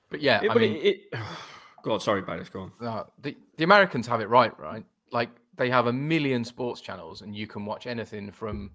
[0.09, 1.19] But yeah, Yeah, I but mean, it, it...
[1.83, 2.71] Go on, sorry, Bayliss, go on.
[2.81, 4.83] No, the, the Americans have it right, right?
[5.11, 8.71] Like they have a million sports channels, and you can watch anything from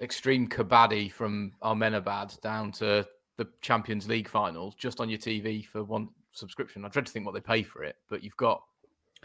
[0.00, 3.06] extreme kabaddi from Armenabad down to
[3.44, 6.84] the Champions League finals just on your TV for one subscription.
[6.84, 8.62] I dread to think what they pay for it, but you've got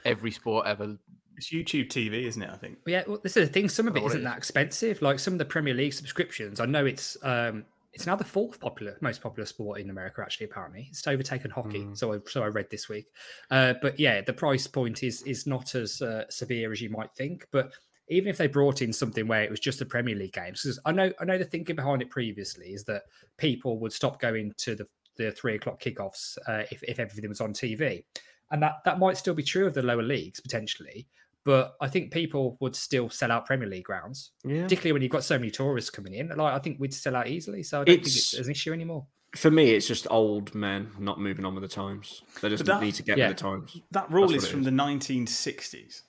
[0.06, 0.98] every sport ever.
[1.36, 2.50] It's YouTube TV, isn't it?
[2.50, 2.80] I think.
[2.84, 3.70] But yeah, well, this is the thing.
[3.70, 5.02] Some of it what isn't it that expensive.
[5.02, 8.60] Like some of the Premier League subscriptions, I know it's um, it's now the fourth
[8.60, 10.22] popular, most popular sport in America.
[10.22, 11.80] Actually, apparently, it's overtaken hockey.
[11.80, 11.98] Mm.
[11.98, 13.08] So, I, so I read this week.
[13.50, 17.12] Uh, but yeah, the price point is is not as uh, severe as you might
[17.16, 17.48] think.
[17.52, 17.72] But
[18.10, 20.80] even if they brought in something where it was just the Premier League games, because
[20.86, 23.04] I know I know the thinking behind it previously is that
[23.38, 27.42] people would stop going to the the three o'clock kickoffs uh, if if everything was
[27.42, 28.04] on TV,
[28.52, 31.08] and that that might still be true of the lower leagues potentially.
[31.44, 34.64] But I think people would still sell out Premier League grounds, Yeah.
[34.64, 36.28] particularly when you've got so many tourists coming in.
[36.28, 38.74] Like I think we'd sell out easily, so I don't think It's- it's an issue
[38.74, 39.08] anymore.
[39.36, 42.22] For me, it's just old men not moving on with the times.
[42.42, 43.30] They just that- need to get yeah.
[43.30, 43.78] with the times.
[43.92, 44.66] That rule That's is from is.
[44.66, 46.02] the 1960s.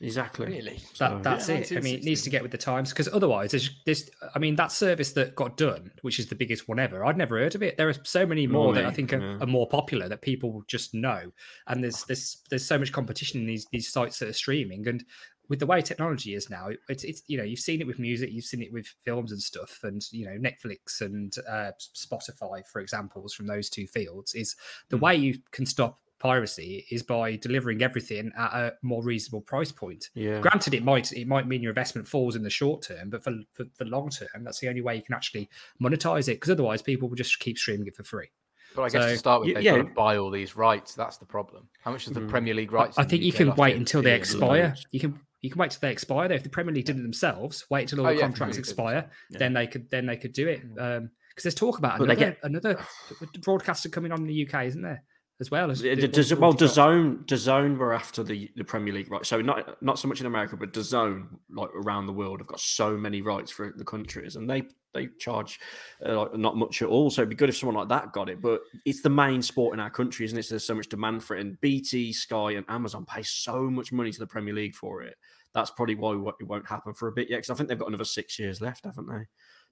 [0.00, 0.46] Exactly.
[0.46, 0.80] Really?
[0.98, 1.72] That, So- that's Yeah, it.
[1.72, 4.10] I mean, it needs to get with the times because otherwise, there's this.
[4.34, 7.04] I mean, that service that got done, which is the biggest one ever.
[7.04, 7.76] I'd never heard of it.
[7.76, 9.38] There are so many more that I think are, yeah.
[9.40, 11.32] are more popular that people will just know.
[11.66, 14.86] And there's there's there's so much competition in these these sites that are streaming.
[14.88, 15.04] And
[15.48, 18.30] with the way technology is now, it's it's you know you've seen it with music,
[18.32, 22.80] you've seen it with films and stuff, and you know Netflix and uh, Spotify, for
[22.80, 24.56] examples from those two fields, is
[24.88, 29.70] the way you can stop piracy is by delivering everything at a more reasonable price
[29.70, 30.08] point.
[30.14, 30.40] Yeah.
[30.40, 33.32] Granted, it might it might mean your investment falls in the short term, but for
[33.52, 35.48] for the long term, that's the only way you can actually
[35.82, 36.36] monetize it.
[36.36, 38.28] Because otherwise, people will just keep streaming it for free.
[38.74, 39.76] But I guess So- to start with, Y- they've yeah.
[39.76, 40.94] got to buy all these rights.
[40.94, 41.68] That's the problem.
[41.82, 42.28] How much does the Mm.
[42.30, 42.98] Premier League I- rights?
[42.98, 44.68] I in think you can wait until they expire.
[44.68, 44.86] loads.
[44.92, 46.26] You can you can wait till they expire.
[46.28, 48.38] Though, if the Premier League did it themselves, wait till all Oh, the yeah, contracts
[48.38, 48.70] Premier League did.
[48.70, 49.38] expire, Yeah.
[49.40, 50.62] then they could then they could do it.
[50.74, 52.86] Because there's talk about But they another get- another
[53.42, 55.02] broadcaster coming on in the UK, isn't there?
[55.40, 56.76] As well as Yeah, the- Does, well, what you got.
[56.76, 59.26] DAZN, DAZN were after the, the Premier League right.
[59.26, 62.60] So not not so much in America, but DAZN, like around the world, have got
[62.60, 65.58] so many rights for the countries, and they they charge
[66.06, 67.10] uh, like, not much at all.
[67.10, 68.40] So it'd be good if someone like that got it.
[68.40, 70.44] But it's the main sport in our country, isn't it?
[70.44, 73.90] So there's so much demand for it, and BT, Sky, and Amazon pay so much
[73.90, 75.16] money to the Premier League for it.
[75.52, 77.88] That's probably why it won't happen for a bit yet, because I think they've got
[77.88, 79.24] another six years left, haven't they?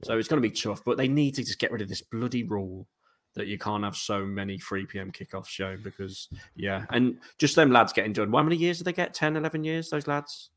[0.05, 0.83] So it's going to be tough.
[0.85, 2.88] But they need to just get rid of this bloody rule
[3.35, 5.11] that you can't have so many 3 p.m.
[5.11, 8.92] kickoffs shown because yeah and just them lads getting done how many years did they
[8.92, 10.51] get 10 11 years those lads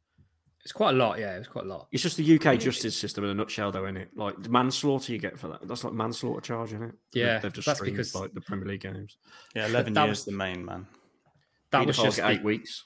[0.63, 1.19] It's quite a lot.
[1.19, 1.87] Yeah, it's quite a lot.
[1.91, 5.13] it's just the uk justice system in a nutshell though isn't it like the manslaughter
[5.13, 7.97] you get for that that's like manslaughter charge isn't it Yeah, they've just that's streamed
[7.97, 9.17] because- like the premier league games
[9.55, 10.87] Yeah, 11 That years was- the main man.
[11.71, 12.85] That was just get the- eight weeks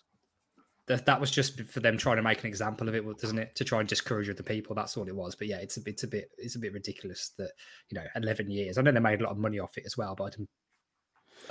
[0.90, 3.56] that, that was just for them trying to make an example of it, doesn't it?
[3.56, 4.76] To try and discourage other people.
[4.76, 5.36] That's all it was.
[5.36, 7.52] But yeah, it's a bit, it's a bit, it's a bit ridiculous that
[7.90, 8.78] you know, eleven years.
[8.78, 10.48] I know they made a lot of money off it as well, but I'd,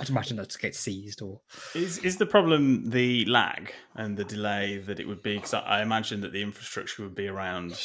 [0.01, 1.39] I'd imagine that to get seized or
[1.73, 5.35] Is is the problem the lag and the delay that it would be?
[5.35, 7.79] Because I, I imagine that the infrastructure would be around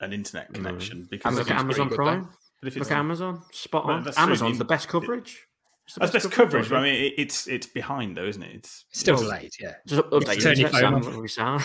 [0.00, 1.08] an internet connection.
[1.10, 2.28] Because look if at it's amazon pretty good, prime
[2.60, 5.40] But if look it's at amazon spot on that's true, amazon's the best coverage It's
[5.40, 5.45] the
[5.94, 8.54] That's best coverage, coverage, but I mean, it, it's it's behind though, isn't it?
[8.56, 9.52] It's still it's- delayed.
[9.60, 11.16] Yeah, just update turn your internet phone sound off.
[11.16, 11.62] we sound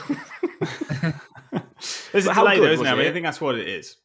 [2.12, 2.93] There's a how delay good though, isn't was there?
[2.93, 3.97] I, mean, I think that's what it is.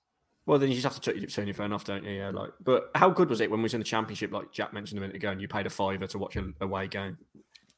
[0.47, 2.13] Well, then you just have to turn your phone off, don't you?
[2.13, 2.51] Yeah, like.
[2.63, 5.01] But how good was it when we was in the championship, like Jack mentioned a
[5.01, 7.19] minute ago, and you paid a fiver to watch a away game?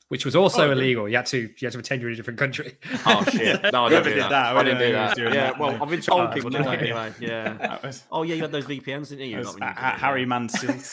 [0.09, 1.09] Which was also Oh, illegal.
[1.09, 2.77] You had to, you had to pretend you're in a different country.
[3.07, 3.61] Oh shit!
[3.73, 4.31] No, I Whoever didn't do that.
[4.31, 5.35] that, I didn't do was that.
[5.35, 5.83] Yeah, well.
[5.83, 7.13] I've been told Oh, people no do that anyway.
[7.21, 7.53] Yeah.
[7.59, 9.39] That was, Oh yeah, you had those VPNs, didn't you?
[9.39, 10.21] was when you Ha- did it, Harry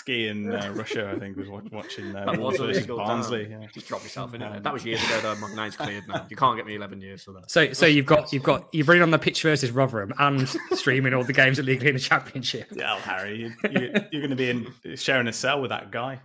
[0.08, 0.32] yeah.
[0.32, 2.98] In uh, Russia, I think, was watching uh, That was versus illegal.
[2.98, 3.48] Barnsley.
[3.50, 3.66] Yeah.
[3.74, 4.46] Just drop yourself in it.
[4.46, 5.36] Um, That was years ago, though.
[5.36, 6.26] My name's cleared now.
[6.30, 7.50] You can't get me 11 years for that.
[7.50, 11.14] So, so you've got, you've got, you've been on the pitch versus Rotherham and streaming
[11.14, 12.68] all the games illegally in the championship.
[12.72, 15.92] Yeah, well, Harry, you, you, you're going to be in sharing a cell with that
[15.92, 16.20] guy.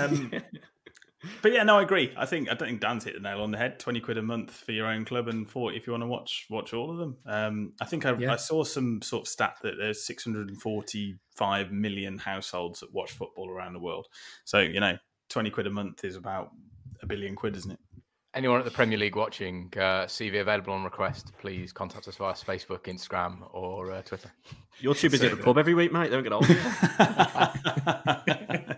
[0.00, 0.32] Um,
[1.42, 2.12] but yeah, no, I agree.
[2.16, 3.78] I think I don't think Dan's hit the nail on the head.
[3.78, 6.46] Twenty quid a month for your own club and forty if you want to watch
[6.50, 7.16] watch all of them.
[7.26, 8.32] Um, I think I, Yeah.
[8.32, 13.72] I saw some sort of stat that there's 645 million households that watch football around
[13.72, 14.06] the world.
[14.44, 14.96] So you know,
[15.28, 16.50] twenty quid a month is about
[17.02, 17.78] a billion quid, isn't it?
[18.34, 21.30] Anyone at the Premier League watching, uh, CV available on request.
[21.38, 24.28] Please contact us via Facebook, Instagram, or uh, Twitter.
[24.80, 26.10] You're too busy at the pub every week, mate.
[26.10, 26.44] They don't get old.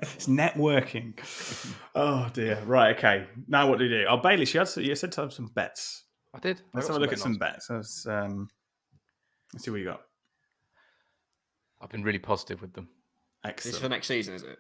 [0.03, 1.15] it's networking.
[1.95, 2.61] Oh dear.
[2.67, 2.95] Right.
[2.99, 3.27] Okay.
[3.49, 4.07] Now what do you do?
[4.07, 6.05] Oh, Bailey, you had you said to have some bets.
[6.35, 6.59] I did.
[6.59, 7.71] I Let's got have a look at some bets.
[7.71, 8.51] Let's, um,
[9.55, 10.03] let's see what you got.
[11.81, 12.89] I've been really positive with them.
[13.43, 13.57] Excellent.
[13.57, 13.91] this is for Excellent.
[13.93, 14.59] next season, is it?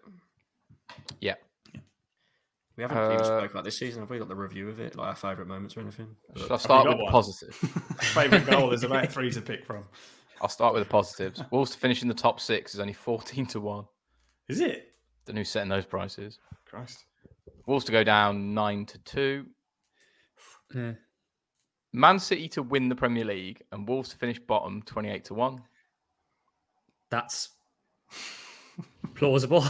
[1.20, 1.34] Yeah.
[2.76, 4.02] We haven't even Uh, spoke about this season.
[4.02, 6.14] Have we got the review of it, like our favourite moments or anything?
[6.36, 7.12] Shall I But- start got with the one?
[7.12, 7.54] positive?
[8.00, 8.68] Favorite goal.
[8.68, 9.84] There's about three to pick from.
[10.42, 11.42] I'll start with the positives.
[11.50, 13.86] Wolves to finish in the top six is only 14 to 1.
[14.48, 14.92] Is it?
[15.24, 16.38] The new know who's setting those prices.
[16.66, 17.04] Christ.
[17.66, 19.46] Wolves to go down 9 to 2.
[20.74, 20.92] Yeah.
[21.94, 25.62] Man City to win the Premier League and Wolves to finish bottom 28 to 1.
[27.10, 27.48] That's
[29.14, 29.64] plausible.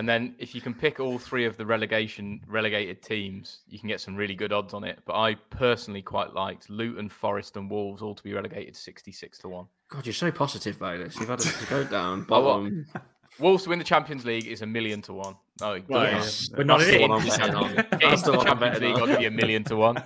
[0.00, 3.78] I And then if you can pick all three of the relegation relegated teams, you
[3.78, 4.98] can get some really good odds on it.
[5.04, 9.48] But I personally quite liked Luton, Forest, and Wolves all to be relegated sixty-six to
[9.48, 9.66] one.
[9.88, 11.16] God, you're so positive, about this.
[11.16, 12.26] You've had it to go down.
[12.30, 12.44] Oh, what?
[12.44, 12.86] Bottom.
[13.38, 15.36] Wolves to win the Champions League is a million to one.
[15.60, 16.50] No, Well, yes.
[16.56, 17.08] We're not That's in the it.
[17.08, 17.74] one I'm betting on.
[17.74, 19.00] Get That's the the I'm Champions betting League, on.
[19.02, 20.02] I'll give you a million to one.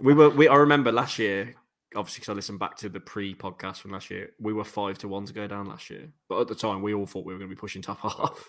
[0.00, 0.30] We were.
[0.30, 0.48] We.
[0.48, 1.54] I remember last year.
[1.96, 5.08] Obviously, because I listened back to the pre-podcast from last year, we were five to
[5.08, 6.08] one to go down last year.
[6.28, 8.48] But at the time, we all thought we were going to be pushing top half.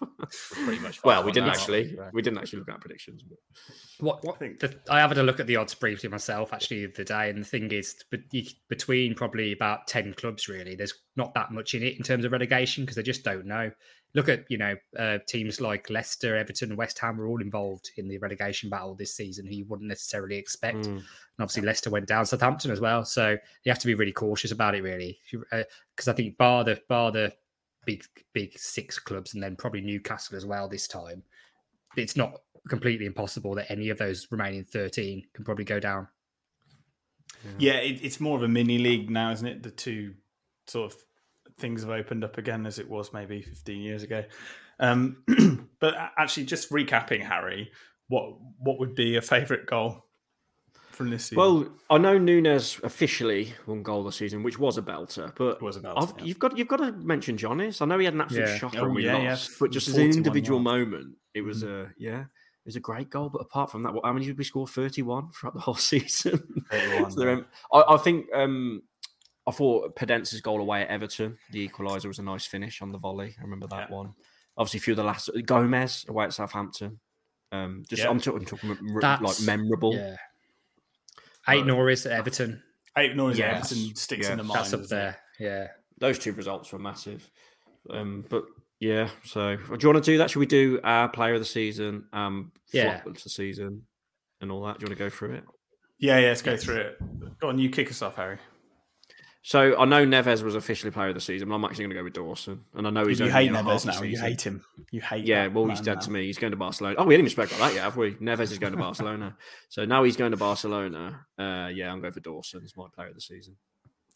[0.51, 1.03] Pretty much.
[1.03, 1.95] well, we didn't one now, actually.
[1.95, 2.13] right.
[2.13, 3.23] We didn't actually look at predictions.
[3.23, 3.37] But...
[3.99, 6.85] What, what I think- the, I had a look at the odds briefly myself actually
[6.87, 7.95] the day, and the thing is,
[8.69, 12.31] between probably about ten clubs, really, there's not that much in it in terms of
[12.31, 13.71] relegation because they just don't know.
[14.13, 17.91] Look at you know uh, teams like Leicester, Everton, and West Ham are all involved
[17.97, 20.77] in the relegation battle this season, who you wouldn't necessarily expect.
[20.77, 20.87] Mm.
[20.87, 21.03] And
[21.39, 24.75] obviously Leicester went down, Southampton as well, so you have to be really cautious about
[24.75, 27.33] it, really, because I think bar the bar the
[27.85, 28.03] big
[28.33, 31.23] big six clubs, and then probably Newcastle as well this time.
[31.95, 36.07] It's not completely impossible that any of those remaining 13 can probably go down.
[37.57, 39.63] Yeah, it, it's more of a mini league now, isn't it?
[39.63, 40.15] The two
[40.67, 40.99] sort of
[41.57, 44.23] things have opened up again as it was maybe 15 years ago.
[44.79, 45.23] Um,
[45.79, 47.71] but actually, just recapping, Harry,
[48.09, 50.05] what what would be a favourite goal
[50.91, 51.37] from this season?
[51.37, 55.33] Well, I know Nunes officially won goal this season, which was a belter.
[55.35, 56.23] But It was a belter, yeah.
[56.25, 57.81] you've got you've got to mention Johnny's.
[57.81, 58.57] I know he had an absolute Yeah.
[58.57, 59.29] shocker Oh, when we yeah, yeah.
[59.31, 63.09] lost, but just as an individual moment, it was a yeah, it was a great
[63.09, 63.29] goal.
[63.29, 64.67] But apart from that, what, how many did we score?
[64.67, 66.63] Thirty-one throughout the whole season.
[66.69, 68.83] 31, So um, I, I think um,
[69.47, 72.97] I thought Podence's goal away at Everton, the equaliser, was a nice finish on the
[72.97, 73.35] volley.
[73.39, 73.95] I remember that Yeah.
[73.95, 74.13] one.
[74.57, 76.99] Obviously, a few of the last Gomes away at Southampton.
[77.51, 78.09] Um, just Yeah.
[78.09, 79.93] I'm talking, talking m- like memorable.
[79.95, 80.17] Yeah.
[81.47, 82.61] Aït-Nouri's at Everton.
[82.97, 83.71] Aït-Nouri's Yes.
[83.71, 84.31] Everton sticks Yeah.
[84.33, 84.59] in the mind.
[84.59, 85.01] That's up doesn't it?
[85.01, 85.17] there.
[85.39, 85.67] Yeah.
[85.99, 87.27] those two results were massive.
[87.89, 88.45] Um, but
[88.79, 90.29] yeah, so do you want to do that?
[90.29, 93.01] Should we do our player of the season, um, Yeah.
[93.01, 93.87] flop of the season,
[94.41, 94.77] and all that?
[94.77, 95.43] Do you want to go through it?
[95.97, 97.39] Yeah, yeah, let's go through it.
[97.39, 98.37] Go on, you kick us off, Harry.
[99.47, 101.95] So I know Neves was officially player of the season, but I'm actually going to
[101.95, 104.01] go with Dawson, and I know he's you hate Neves half a now.
[104.01, 104.61] You hate him.
[104.91, 105.23] You hate.
[105.23, 106.01] Yeah, well, he's dead now.
[106.01, 106.25] to me.
[106.25, 106.95] He's going to Barcelona.
[106.97, 108.15] Oh, we didn't even speak about that yet, have we?
[108.15, 109.37] Neves is going to Barcelona.
[109.69, 111.21] So now he's going to Barcelona.
[111.39, 113.55] Uh, yeah, I'm going for Dawson as my player of the season.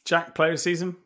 [0.04, 0.98] Jack, player of the season.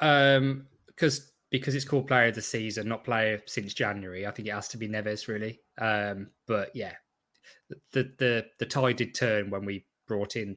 [0.00, 4.26] Um, because because it's called player of the season, not player since January.
[4.26, 5.60] I think it has to be Neves, really.
[5.80, 6.94] Um, but yeah,
[7.92, 10.56] the the the tide did turn when we brought in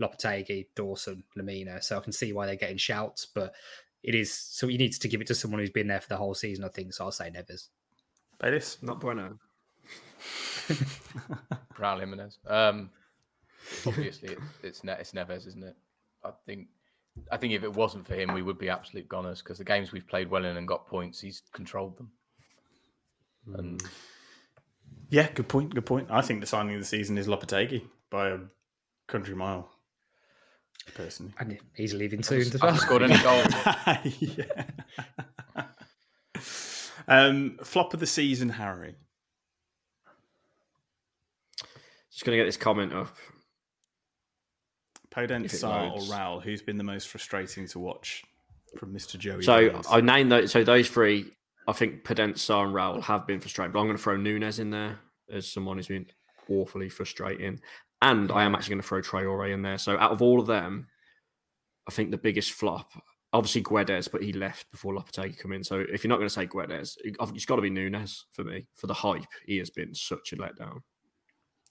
[0.00, 1.82] Lopetegui, Dawson, Lemina.
[1.82, 3.54] So I can see why they're getting shouts, but
[4.02, 6.16] it is so he needs to give it to someone who's been there for the
[6.16, 6.64] whole season.
[6.64, 7.04] I think so.
[7.06, 7.68] I'll say Neves.
[8.38, 8.82] Bayliss.
[8.82, 9.38] Not bueno.
[11.78, 12.38] Raul Jimenez.
[12.46, 12.90] Um,
[13.86, 15.76] obviously, it, it's ne- it's Neves, isn't it?
[16.24, 16.68] I think
[17.30, 19.92] I think if it wasn't for him, we would be absolute goners because the games
[19.92, 22.10] we've played well in and got points, he's controlled them.
[23.54, 23.82] And
[25.08, 25.74] Yeah, good point.
[25.74, 26.08] Good point.
[26.10, 28.38] I think the signing of the season is Lopetegui by a
[29.06, 29.70] country mile.
[30.94, 32.76] Personally, And he's leaving soon as I've well.
[32.76, 33.46] scored any goals.
[34.20, 35.64] yeah.
[37.08, 38.94] um, flop of the season, Harry.
[42.10, 43.14] Just going to get this comment up.
[45.14, 46.10] Podence, If it Sá, or loads.
[46.10, 46.42] Raul?
[46.42, 48.22] Who's been the most frustrating to watch
[48.78, 49.42] from Mister Joey?
[49.42, 49.86] So Baynes?
[49.90, 50.50] I named those.
[50.52, 51.30] So those three,
[51.68, 53.72] I think Podence, Sá, and Raul have been frustrating.
[53.72, 54.98] But I'm going to throw Nunes in there
[55.30, 56.06] as someone who's been
[56.48, 57.60] awfully frustrating,
[58.02, 59.78] and I am actually going to throw Traore in there.
[59.78, 60.88] So out of all of them,
[61.88, 62.90] I think the biggest flop,
[63.32, 65.64] obviously Guedes, but he left before Lopetegui come in.
[65.64, 68.44] So if you're not going to say Guedes, it- it's got to be Nunes for
[68.44, 68.66] me.
[68.74, 70.80] For the hype, he has been such a letdown.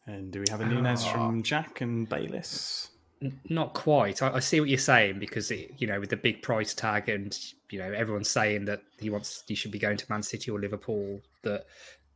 [0.07, 2.89] and do we have a Nunes from Jack and Bayliss?
[3.21, 4.21] N- Not quite.
[4.21, 7.09] I, I see what you're saying because it, you know, with the big price tag,
[7.09, 7.35] and
[7.71, 10.59] you know, everyone's saying that he wants he should be going to Man City or
[10.59, 11.21] Liverpool.
[11.43, 11.65] That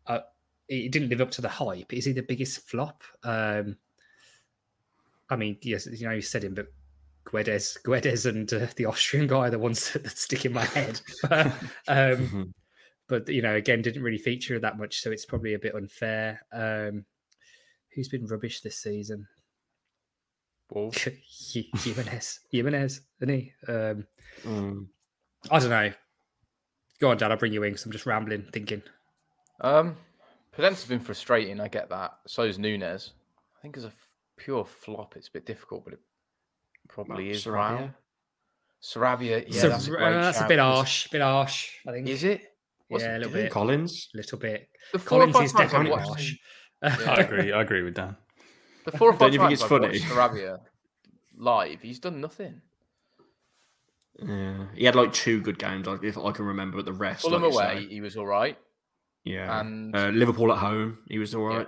[0.07, 0.20] uh,
[0.68, 1.91] it didn't live up to the hype.
[1.93, 3.01] Is he the biggest flop?
[3.24, 3.78] Um,
[5.30, 6.67] I mean, yes, you know, you said him, but
[7.25, 11.01] Guedes, Guedes, and uh, the Austrian guy are the ones that stick in my head.
[11.30, 11.53] But,
[11.88, 12.53] um,
[13.07, 16.41] but you know, again, didn't really feature that much, so it's probably a bit unfair.
[16.53, 17.05] Um,
[17.95, 19.27] who's been rubbish this season?
[20.71, 21.07] Wolves.
[21.84, 23.53] Jimenez, Jimenez, isn't he?
[23.67, 24.05] Um,
[24.45, 24.88] Mm.
[25.49, 25.91] I don't know.
[26.99, 27.32] Go on, Dad.
[27.32, 28.82] I'll bring you in because I'm just rambling, thinking.
[29.61, 29.95] Um,
[30.55, 31.59] Podence has been frustrating.
[31.59, 32.11] I get that.
[32.27, 33.13] So is Nunes.
[33.57, 33.91] I think as a
[34.39, 35.99] pure flop, it's a bit difficult, but it
[36.87, 37.45] probably Well, is.
[37.45, 37.77] Sarabia?
[37.79, 37.93] Raul.
[38.81, 41.07] Sarabia, yeah, So, that's a, uh, great that's a bit harsh.
[41.09, 41.71] Bit harsh.
[41.87, 42.07] I think.
[42.07, 42.41] Is it?
[42.87, 43.51] What's yeah, a little bit.
[43.51, 44.69] Collins, A little bit.
[44.93, 46.31] The Collins is times I've definitely harsh.
[46.31, 46.37] him-
[46.81, 47.51] I agree.
[47.51, 48.15] I agree with Dan.
[48.85, 49.87] The four or five Don't you think times it's I've funny?
[49.89, 50.57] watched Sarabia
[51.37, 52.61] live, he's done nothing.
[54.21, 57.21] Yeah, he had like two good games, like, if I can remember, but the rest.
[57.21, 58.57] Fulham like away, say- he was all right.
[59.23, 61.67] yeah, and- uh, Liverpool at home, he was all right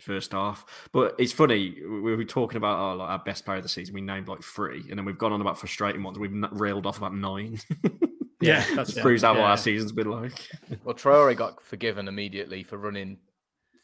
[0.00, 0.88] first half.
[0.92, 3.68] But it's funny we we were talking about our, like, our best player of the
[3.68, 3.94] season.
[3.94, 6.18] We named like three, and then we've gone on about frustrating ones.
[6.18, 7.58] We've n- railed off about nine.
[8.40, 9.02] Yeah, that's Just yeah.
[9.02, 9.50] proves how what yeah.
[9.50, 10.48] our season's been like.
[10.82, 13.18] Well, Traore got forgiven immediately for running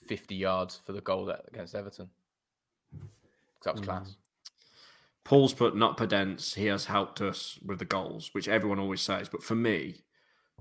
[0.07, 2.09] 50 yards for the goal that, against Everton.
[3.65, 3.85] That was mm.
[3.85, 4.17] class.
[5.25, 6.55] Paul's put not Podence.
[6.55, 9.29] He has helped us with the goals, which everyone always says.
[9.29, 10.05] But for me,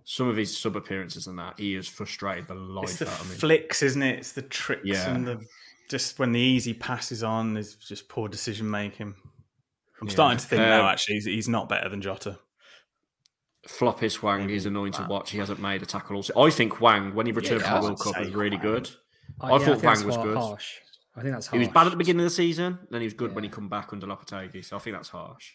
[0.08, 3.20] some of his sub appearances and that, he has frustrated the life It's the out
[3.22, 3.36] of me.
[3.36, 4.20] flicks, isn't it?
[4.20, 5.10] It's the tricks Yeah.
[5.14, 5.45] and the
[5.89, 9.14] just when the easy passes on is just poor decision making.
[10.01, 10.14] I'm Yeah.
[10.14, 10.82] starting to think now.
[10.82, 12.39] Um, Actually, he's, he's not better than Jota.
[13.68, 15.32] Flop his Hwang is annoying to watch.
[15.32, 16.18] He hasn't made a tackle.
[16.18, 18.62] Also, I think Hwang, when he returned yeah, from the World Cup, was really Hwang.
[18.74, 18.89] good.
[19.41, 20.38] Oh, I yeah, thought think that's Hwang was good.
[20.38, 20.74] Harsh.
[21.16, 21.60] I think that's harsh.
[21.60, 23.49] He was bad at the beginning of the season, then he was good when he
[23.49, 24.64] come back under Lopetegui.
[24.64, 25.53] So I think that's harsh.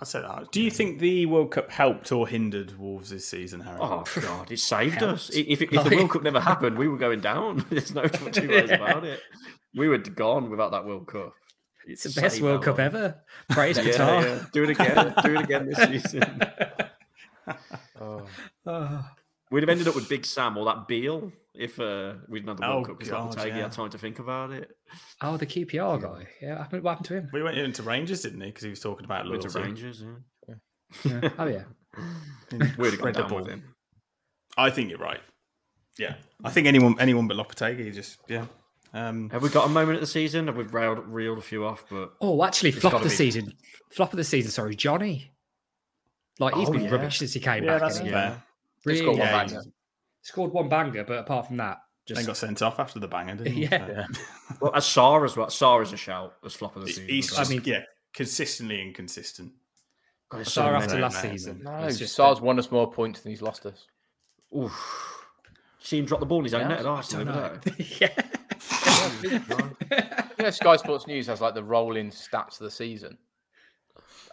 [0.00, 0.52] I said that.
[0.52, 3.78] Do you think the World Cup helped or hindered Wolves this season, Harry?
[3.80, 5.34] Oh God, it saved us.
[5.34, 5.48] Helped.
[5.48, 7.66] If, if the World Cup never happened, we were going down.
[7.70, 9.20] There's no two ways about it.
[9.74, 11.34] We were gone without that World Cup.
[11.86, 13.16] It's the best World Cup ever.
[13.48, 14.22] Praise Qatar.
[14.22, 14.44] Yeah, yeah.
[14.52, 15.14] Do it again.
[15.22, 16.42] Do it again this season.
[18.00, 19.04] Oh.
[19.50, 22.68] We'd have ended up with Big Sam or that Beale if uh, we'd not had
[22.68, 23.56] the World Oh, Cup because God, Lopetegui yeah.
[23.62, 24.70] had time to think about it.
[25.20, 26.26] Oh, the QPR guy.
[26.40, 27.30] Yeah, what happened- what happened to him?
[27.32, 28.46] We went into Rangers, didn't he?
[28.46, 30.02] Because he was talking about Went to Rangers.
[30.48, 30.54] Yeah.
[31.04, 31.30] Yeah.
[31.38, 31.64] Oh yeah.
[32.78, 33.62] We'd have gone down with him.
[34.56, 35.20] I think you're right.
[35.98, 38.46] Yeah, I think anyone, anyone but Lopetegui, just yeah.
[38.94, 40.46] Um, Have we got a moment of the season?
[40.46, 41.84] Have we reeled, reeled a few off?
[41.90, 43.52] But Oh, actually, flop of the be- season.
[43.92, 44.50] Flop of the season.
[44.50, 45.30] Sorry, Johnny.
[46.38, 46.90] Like he's Oh, been yeah.
[46.90, 47.80] rubbish since he came yeah, back.
[47.80, 48.12] that's hasn't he?
[48.12, 48.42] fair.
[48.86, 49.62] Just got one Yeah, banger.
[50.22, 53.36] Scored one banger, but apart from that, Then just got sent off after the banger,
[53.36, 53.62] didn't he?
[53.66, 54.06] Yeah.
[54.60, 55.48] well, as Sá as well.
[55.50, 57.08] Sá is a shout as flop of the So season.
[57.08, 57.38] he's well.
[57.40, 57.82] just, I mean- yeah,
[58.14, 59.52] consistently inconsistent.
[60.30, 61.00] God, it's after many.
[61.00, 61.32] last man.
[61.32, 61.60] season.
[61.64, 63.86] No, was just Sá's won us more points than he's lost us.
[64.54, 65.24] Oof.
[65.80, 67.42] See him drop the ball in his own Yeah, net at I Arsenal don't know.
[67.42, 67.86] other day.
[70.40, 70.50] yeah.
[70.50, 73.16] Sky Sports News has like the rolling stats of the season.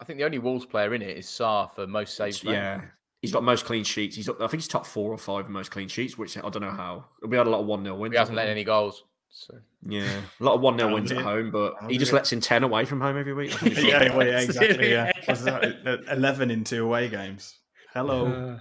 [0.02, 2.44] I think the only Wolves player in it is Sá for most saves.
[2.44, 2.82] Yeah.
[3.26, 4.16] He's got most clean sheets.
[4.16, 6.42] He's up, I think he's top four or five in most clean sheets, which I
[6.50, 7.06] don't know how.
[7.28, 8.14] We had a lot of 1 0 wins.
[8.14, 9.04] he hasn't let any goals.
[9.30, 9.56] So?
[9.82, 10.22] Yeah.
[10.40, 12.20] A lot of 1 0 Oh, wins at home, but Oh, he just dear.
[12.20, 13.54] lets in 10 away from home every week.
[13.56, 14.92] I think he's yeah, well, yeah, exactly.
[14.92, 15.64] Yeah, What's that?
[15.86, 17.54] Uh, Eleven in two away games.
[17.94, 18.28] Hello.
[18.28, 18.60] Uh,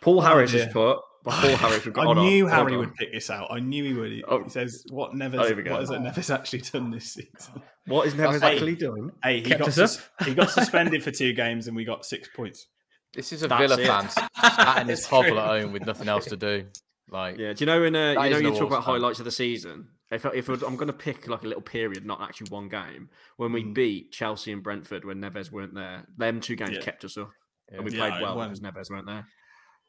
[0.00, 0.64] Paul Harris dear.
[0.64, 0.98] has put.
[1.24, 2.78] Paul Harris, we've got, I on, knew hold Harry on.
[2.78, 3.48] would pick this out.
[3.50, 4.10] I knew he would.
[4.10, 4.42] He, Oh.
[4.42, 5.32] he says, "What Oh, Neves?
[5.46, 9.12] here what has Neves actually done this season?" What is Neves That's- actually done?
[9.22, 12.28] Hey, he Kept got sus- he got suspended for two games, and we got six
[12.34, 12.66] points.
[13.14, 13.86] This is a That's Villa it.
[13.86, 14.08] fan
[14.40, 16.66] sat in his hovel at home with nothing else to do.
[17.10, 18.94] Like, Yeah, do you know in uh, you know you talk about fan.
[18.94, 19.88] highlights of the season?
[20.12, 22.68] If, I- if I- I'm going to pick like a little period, not actually one
[22.68, 23.54] game, when Mm.
[23.54, 26.80] we beat Chelsea and Brentford when Neves weren't there, them two games Yeah.
[26.82, 27.30] kept us up,
[27.68, 28.48] and we Yeah, played well won.
[28.48, 29.26] because Neves weren't there.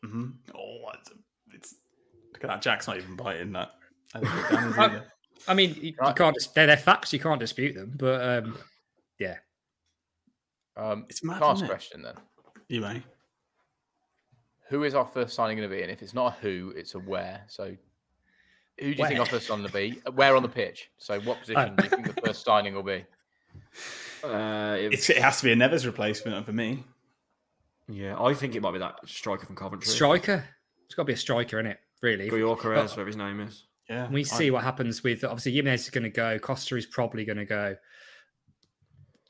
[0.06, 0.30] Mm-hmm.
[0.56, 1.12] Oh, it's,
[1.54, 1.76] it's
[2.34, 2.62] look at that.
[2.62, 3.72] Jack's not even biting that.
[4.16, 4.82] I think it down, is he?
[4.82, 5.02] Yeah.
[5.48, 6.34] I mean, you, you can't.
[6.36, 7.14] dis- They're, they're facts.
[7.14, 7.94] You can't dispute them.
[7.98, 8.58] But um,
[9.20, 9.38] yeah,
[10.78, 11.74] um, It's mad, can I ask isn't a it?
[11.74, 12.16] question then.
[12.72, 13.04] You may.
[14.70, 15.82] Who is our first signing going to be?
[15.82, 17.44] And if it's not a who, it's a where.
[17.48, 17.76] So,
[18.80, 20.02] who do you think our first signing will be?
[20.08, 20.90] Uh, Where on the pitch?
[20.98, 23.06] So, what position do you think the first signing will be?
[24.24, 26.84] Uh, it- It's, it has to be a Neves replacement for me.
[27.90, 30.46] yeah, I think it might be that striker from Coventry, striker.
[30.86, 31.80] It's got to be a striker in it.
[32.04, 32.30] Really.
[32.30, 33.64] Gyökeres, whatever his name is.
[33.90, 36.38] Yeah, we I- see what happens with obviously Jimenez is going to go.
[36.38, 37.76] Costa is probably going to go.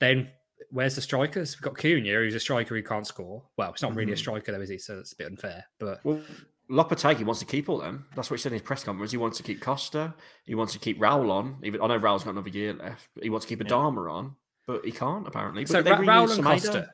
[0.01, 0.29] Then
[0.69, 1.55] where's the strikers?
[1.57, 3.43] We've got Cunha, who's a striker who can't score.
[3.57, 4.19] Well, it's not really a Mhm.
[4.19, 4.77] striker though, is he?
[4.77, 5.65] So it's a bit unfair.
[5.79, 6.21] But Well,
[6.69, 8.05] Lopetegui wants to keep all them.
[8.15, 9.11] That's what he said in his press conference.
[9.11, 10.13] He wants to keep Costa.
[10.45, 11.57] He wants to keep Raul on.
[11.63, 13.09] Even I know Raul's got another year left.
[13.13, 14.35] But he wants to keep Adama on,
[14.67, 15.63] but he can't apparently.
[15.63, 16.51] But so they Ra- Raul and Semedo.
[16.51, 16.93] Costa,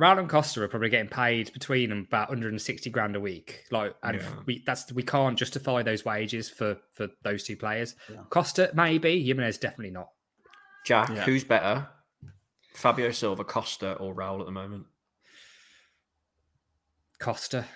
[0.00, 3.64] Raul and Costa are probably getting paid between them about 160 grand a week.
[3.70, 4.28] Like, and Yeah.
[4.46, 7.94] we that's we can't justify those wages for for those two players.
[8.30, 10.08] Costa maybe, Jimenez definitely not.
[10.86, 11.24] Jack, Yeah.
[11.24, 11.88] who's better?
[12.80, 14.86] Fabio Silva, Costa, or Raul at the moment?
[17.18, 17.66] Costa,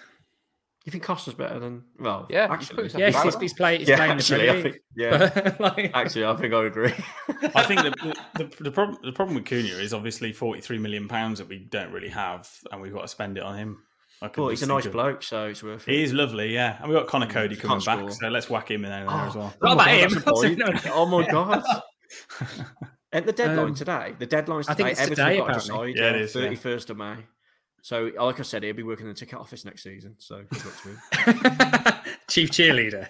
[0.87, 2.27] You think Costa's better than well?
[2.31, 3.81] Yeah, actually, yeah, he's, he's, he's playing.
[3.81, 6.95] He's yeah, playing in the actually, I think yeah, Like- actually, I think I agree.
[7.55, 11.39] I think the, the, the, problem, the problem with Cunha is obviously 43 million pounds
[11.39, 13.83] that we don't really have, and we've got to spend it on him.
[14.23, 15.93] I Well, he's a nice of- bloke, so it's worth it.
[15.93, 16.79] He is lovely, yeah.
[16.81, 18.11] And we've got Conor mm, Coady coming back, score.
[18.13, 19.55] so let's whack him in there, there as oh, well.
[19.59, 20.09] What Oh about him?
[20.09, 20.59] God, that's a point.
[20.59, 20.93] No.
[20.95, 21.65] oh my god!
[23.15, 24.73] At the deadline Um, today, the deadline's today.
[24.73, 25.93] I think it's Everton today, got to apparently.
[25.93, 26.05] decide.
[26.05, 26.43] Yeah, it is, yeah.
[26.43, 27.17] Thirty first of May.
[27.83, 30.17] So, like I said, he'll be working in the ticket office next season.
[30.19, 31.95] So, good luck to him.
[32.31, 33.09] Chief cheerleader.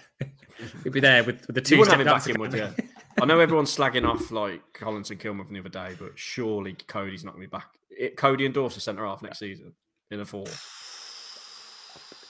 [0.82, 2.68] He'll be there with, with the two You wouldn't have him back in, would you?
[3.22, 6.72] I know everyone's slagging off like Collins and Kilman from the other day, but surely
[6.88, 7.68] Coady's not going to be back.
[7.90, 9.72] it, Coady and Dawson centre half next season
[10.10, 10.46] in a four.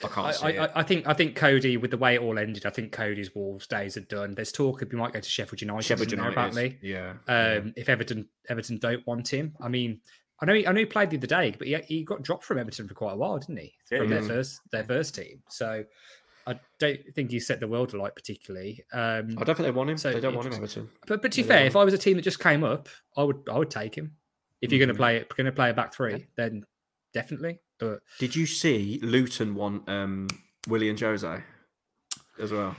[0.04, 0.70] I can't I, see I, it.
[0.74, 3.66] I think I think Coady, with the way it all ended, I think Coady's Wolves
[3.66, 4.34] days are done.
[4.34, 5.82] There's talk of he might go to Sheffield United.
[5.82, 6.78] Sheffield isn't there, United, apparently.
[6.82, 7.14] yeah.
[7.28, 10.00] Um, if Everton Everton don't want him, I mean,
[10.40, 12.44] I know he, I know he played the other day, but he, he got dropped
[12.44, 13.74] from Everton for quite a while, didn't he?
[13.90, 15.42] Yeah, from he their first their first team.
[15.48, 15.84] So
[16.46, 18.84] I don't think he set the world alight particularly.
[18.92, 19.98] Um, I don't think they want him.
[19.98, 20.82] so they don't want him, interesting.
[20.82, 20.98] Everton.
[21.06, 23.22] But but to be fair, if I was a team that just came up, I
[23.22, 24.16] would I would take him.
[24.60, 26.64] If you're going to play going to play a back three, then
[27.12, 27.60] definitely.
[27.84, 30.28] But Did you see Luton want um,
[30.68, 31.42] Willian José
[32.40, 32.74] as well?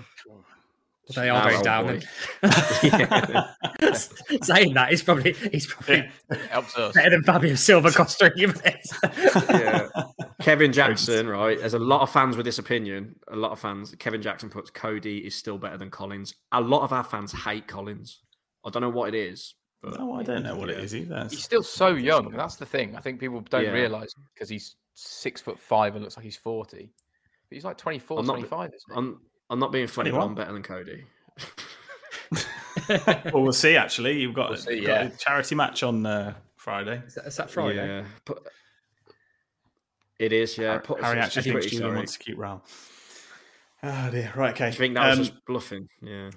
[1.16, 1.86] they are Our going down.
[1.86, 2.01] boy.
[2.41, 3.45] then.
[4.41, 6.10] Saying that, he's probably he's probably
[6.49, 6.95] Helps us.
[6.95, 8.93] better than Fabio Silva Costa and Jimenez.
[9.49, 9.88] yeah.
[10.41, 11.60] Kevin Jackson, right?
[11.60, 13.16] There's a lot of fans with this opinion.
[13.28, 13.93] A lot of fans.
[13.99, 16.34] Kevin Jackson puts Coady is still better than Collins.
[16.51, 18.22] A lot of our fans hate Collins.
[18.66, 19.53] I don't know what it is.
[19.84, 20.84] But No, I don't know what it Yeah.
[20.84, 21.28] is either.
[21.30, 22.32] He's still so young.
[22.32, 22.95] That's the thing.
[22.95, 23.70] I think people don't Yeah.
[23.72, 26.91] realise because he's six foot five and looks like he's 40.
[27.50, 28.98] But he's like 24, I'm not- 25, isn't he?
[28.98, 29.22] I'm
[29.52, 30.30] I'm not being funny, but 21.
[30.30, 31.04] I'm better than Coady.
[33.32, 33.76] well, we'll see.
[33.78, 35.08] Actually, you've got, We'll see, you've got yeah.
[35.08, 37.02] a charity match on uh, Friday.
[37.06, 37.86] Is that, is that Friday?
[37.86, 38.06] Yeah.
[38.26, 38.39] But
[40.18, 40.70] it is, yeah.
[40.72, 41.98] Harry, Put- Harry actually thinks pretty Julian sorry.
[41.98, 42.62] wants to keep Raul.
[43.84, 44.34] Oh dear.
[44.36, 44.52] Right.
[44.56, 44.68] Okay.
[44.68, 45.88] I think that was Um, just bluffing.
[46.02, 46.32] Yeah.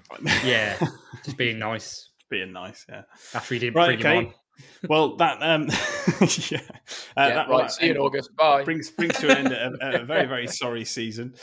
[0.45, 0.77] Yeah,
[1.25, 2.85] just being nice being nice.
[2.87, 3.01] Yeah.
[3.33, 3.99] after he didn't Right.
[3.99, 4.33] bring him on.
[4.87, 5.67] Well, that um,
[6.49, 6.59] yeah,
[7.17, 7.71] uh, yeah, that right.
[7.71, 8.35] See you in August.
[8.35, 8.63] Bye.
[8.63, 11.33] brings brings to an end a, a very very sorry season.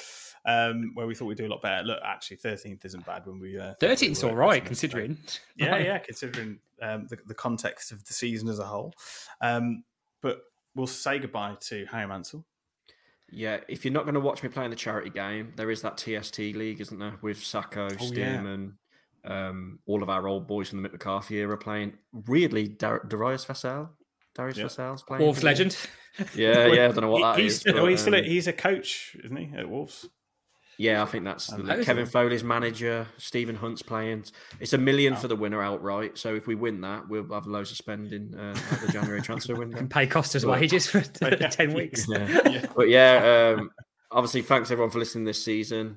[0.49, 1.83] Um, where we thought we'd do a lot better.
[1.83, 5.19] Look, actually, thirteenth isn't bad when we uh, thought we Thirteenth's all right isn't considering.
[5.57, 8.95] yeah, yeah, considering um, the, the context of the season as a whole.
[9.41, 9.83] Um,
[10.23, 10.43] but
[10.77, 12.45] we'll say goodbye to Harry Mansell.
[13.29, 15.97] Yeah, if you're not going to watch me playing the charity game, there is that
[15.99, 17.15] TST league, isn't there?
[17.23, 18.51] With Sacco, Oh, Stim, yeah.
[18.53, 18.73] and
[19.27, 21.95] um, all of our old boys from the Mick McCarthy era playing.
[22.13, 23.91] Weirdly, Dar- Darius Vassell,
[24.35, 24.65] Darius Yeah.
[24.67, 25.23] Vassell's playing.
[25.23, 25.77] Wolves legend.
[26.35, 27.53] Yeah, yeah, I don't know what that He- is.
[27.55, 30.09] he's, still, but, he's, still a, um, he's a coach, isn't he, at Wolves?
[30.79, 31.85] yeah, I think that's Um, league.
[31.87, 32.05] Kevin?
[32.05, 33.07] Foley's manager.
[33.17, 34.25] Stephen Hunt's playing.
[34.61, 35.17] It's a million Oh.
[35.17, 36.19] for the winner outright.
[36.19, 39.55] So if we win that, we'll have loads of spending uh, at the January transfer
[39.55, 39.79] window.
[39.79, 41.49] and pay Costa's Well, wages for yeah.
[41.49, 42.07] ten weeks.
[42.09, 42.29] Yeah.
[42.51, 42.67] Yeah.
[42.77, 43.71] But yeah, um,
[44.11, 45.97] obviously, thanks everyone for listening this season.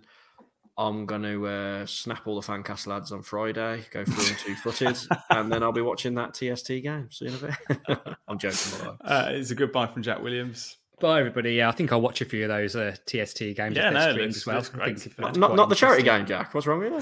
[0.80, 4.56] I'm going to uh, snap all the Fancast lads on Friday, go through them two
[4.56, 4.98] footed,
[5.30, 7.10] and then I'll be watching that TST game.
[7.12, 7.48] See you in a
[7.88, 8.00] bit.
[8.30, 8.58] I'm joking.
[8.80, 8.98] by the way.
[9.04, 10.78] Uh, it's a goodbye from Jack Williams.
[11.02, 11.54] Bye everybody.
[11.56, 13.76] Yeah, I think I'll watch a few of those uh, TST games.
[13.76, 14.56] Yeah, if no, streamed looks- as well.
[14.56, 15.20] looks I great.
[15.20, 16.54] Not- Not, not the charity game, Jack.
[16.54, 17.02] What's wrong with you?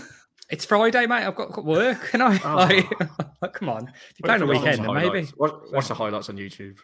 [0.50, 1.26] It's Friday, mate.
[1.26, 3.08] I've got, got work, and I Oh.
[3.42, 3.88] like, come on.
[3.88, 5.34] If you're playing a Watch the weekend, then maybe highlights.
[5.38, 6.78] Watch, watch the highlights on YouTube.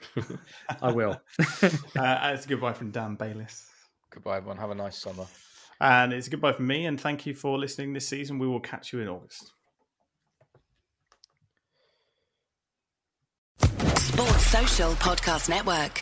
[0.81, 1.19] I will.
[1.95, 3.67] Uh, it's a goodbye from Dan Bayliss.
[4.11, 4.57] Goodbye, everyone.
[4.57, 5.25] Have a nice summer.
[5.83, 6.85] And it's a goodbye from me.
[6.85, 8.39] And thank you for listening this season.
[8.39, 9.51] We will catch you in August.
[13.59, 16.01] Sports Social Podcast Network.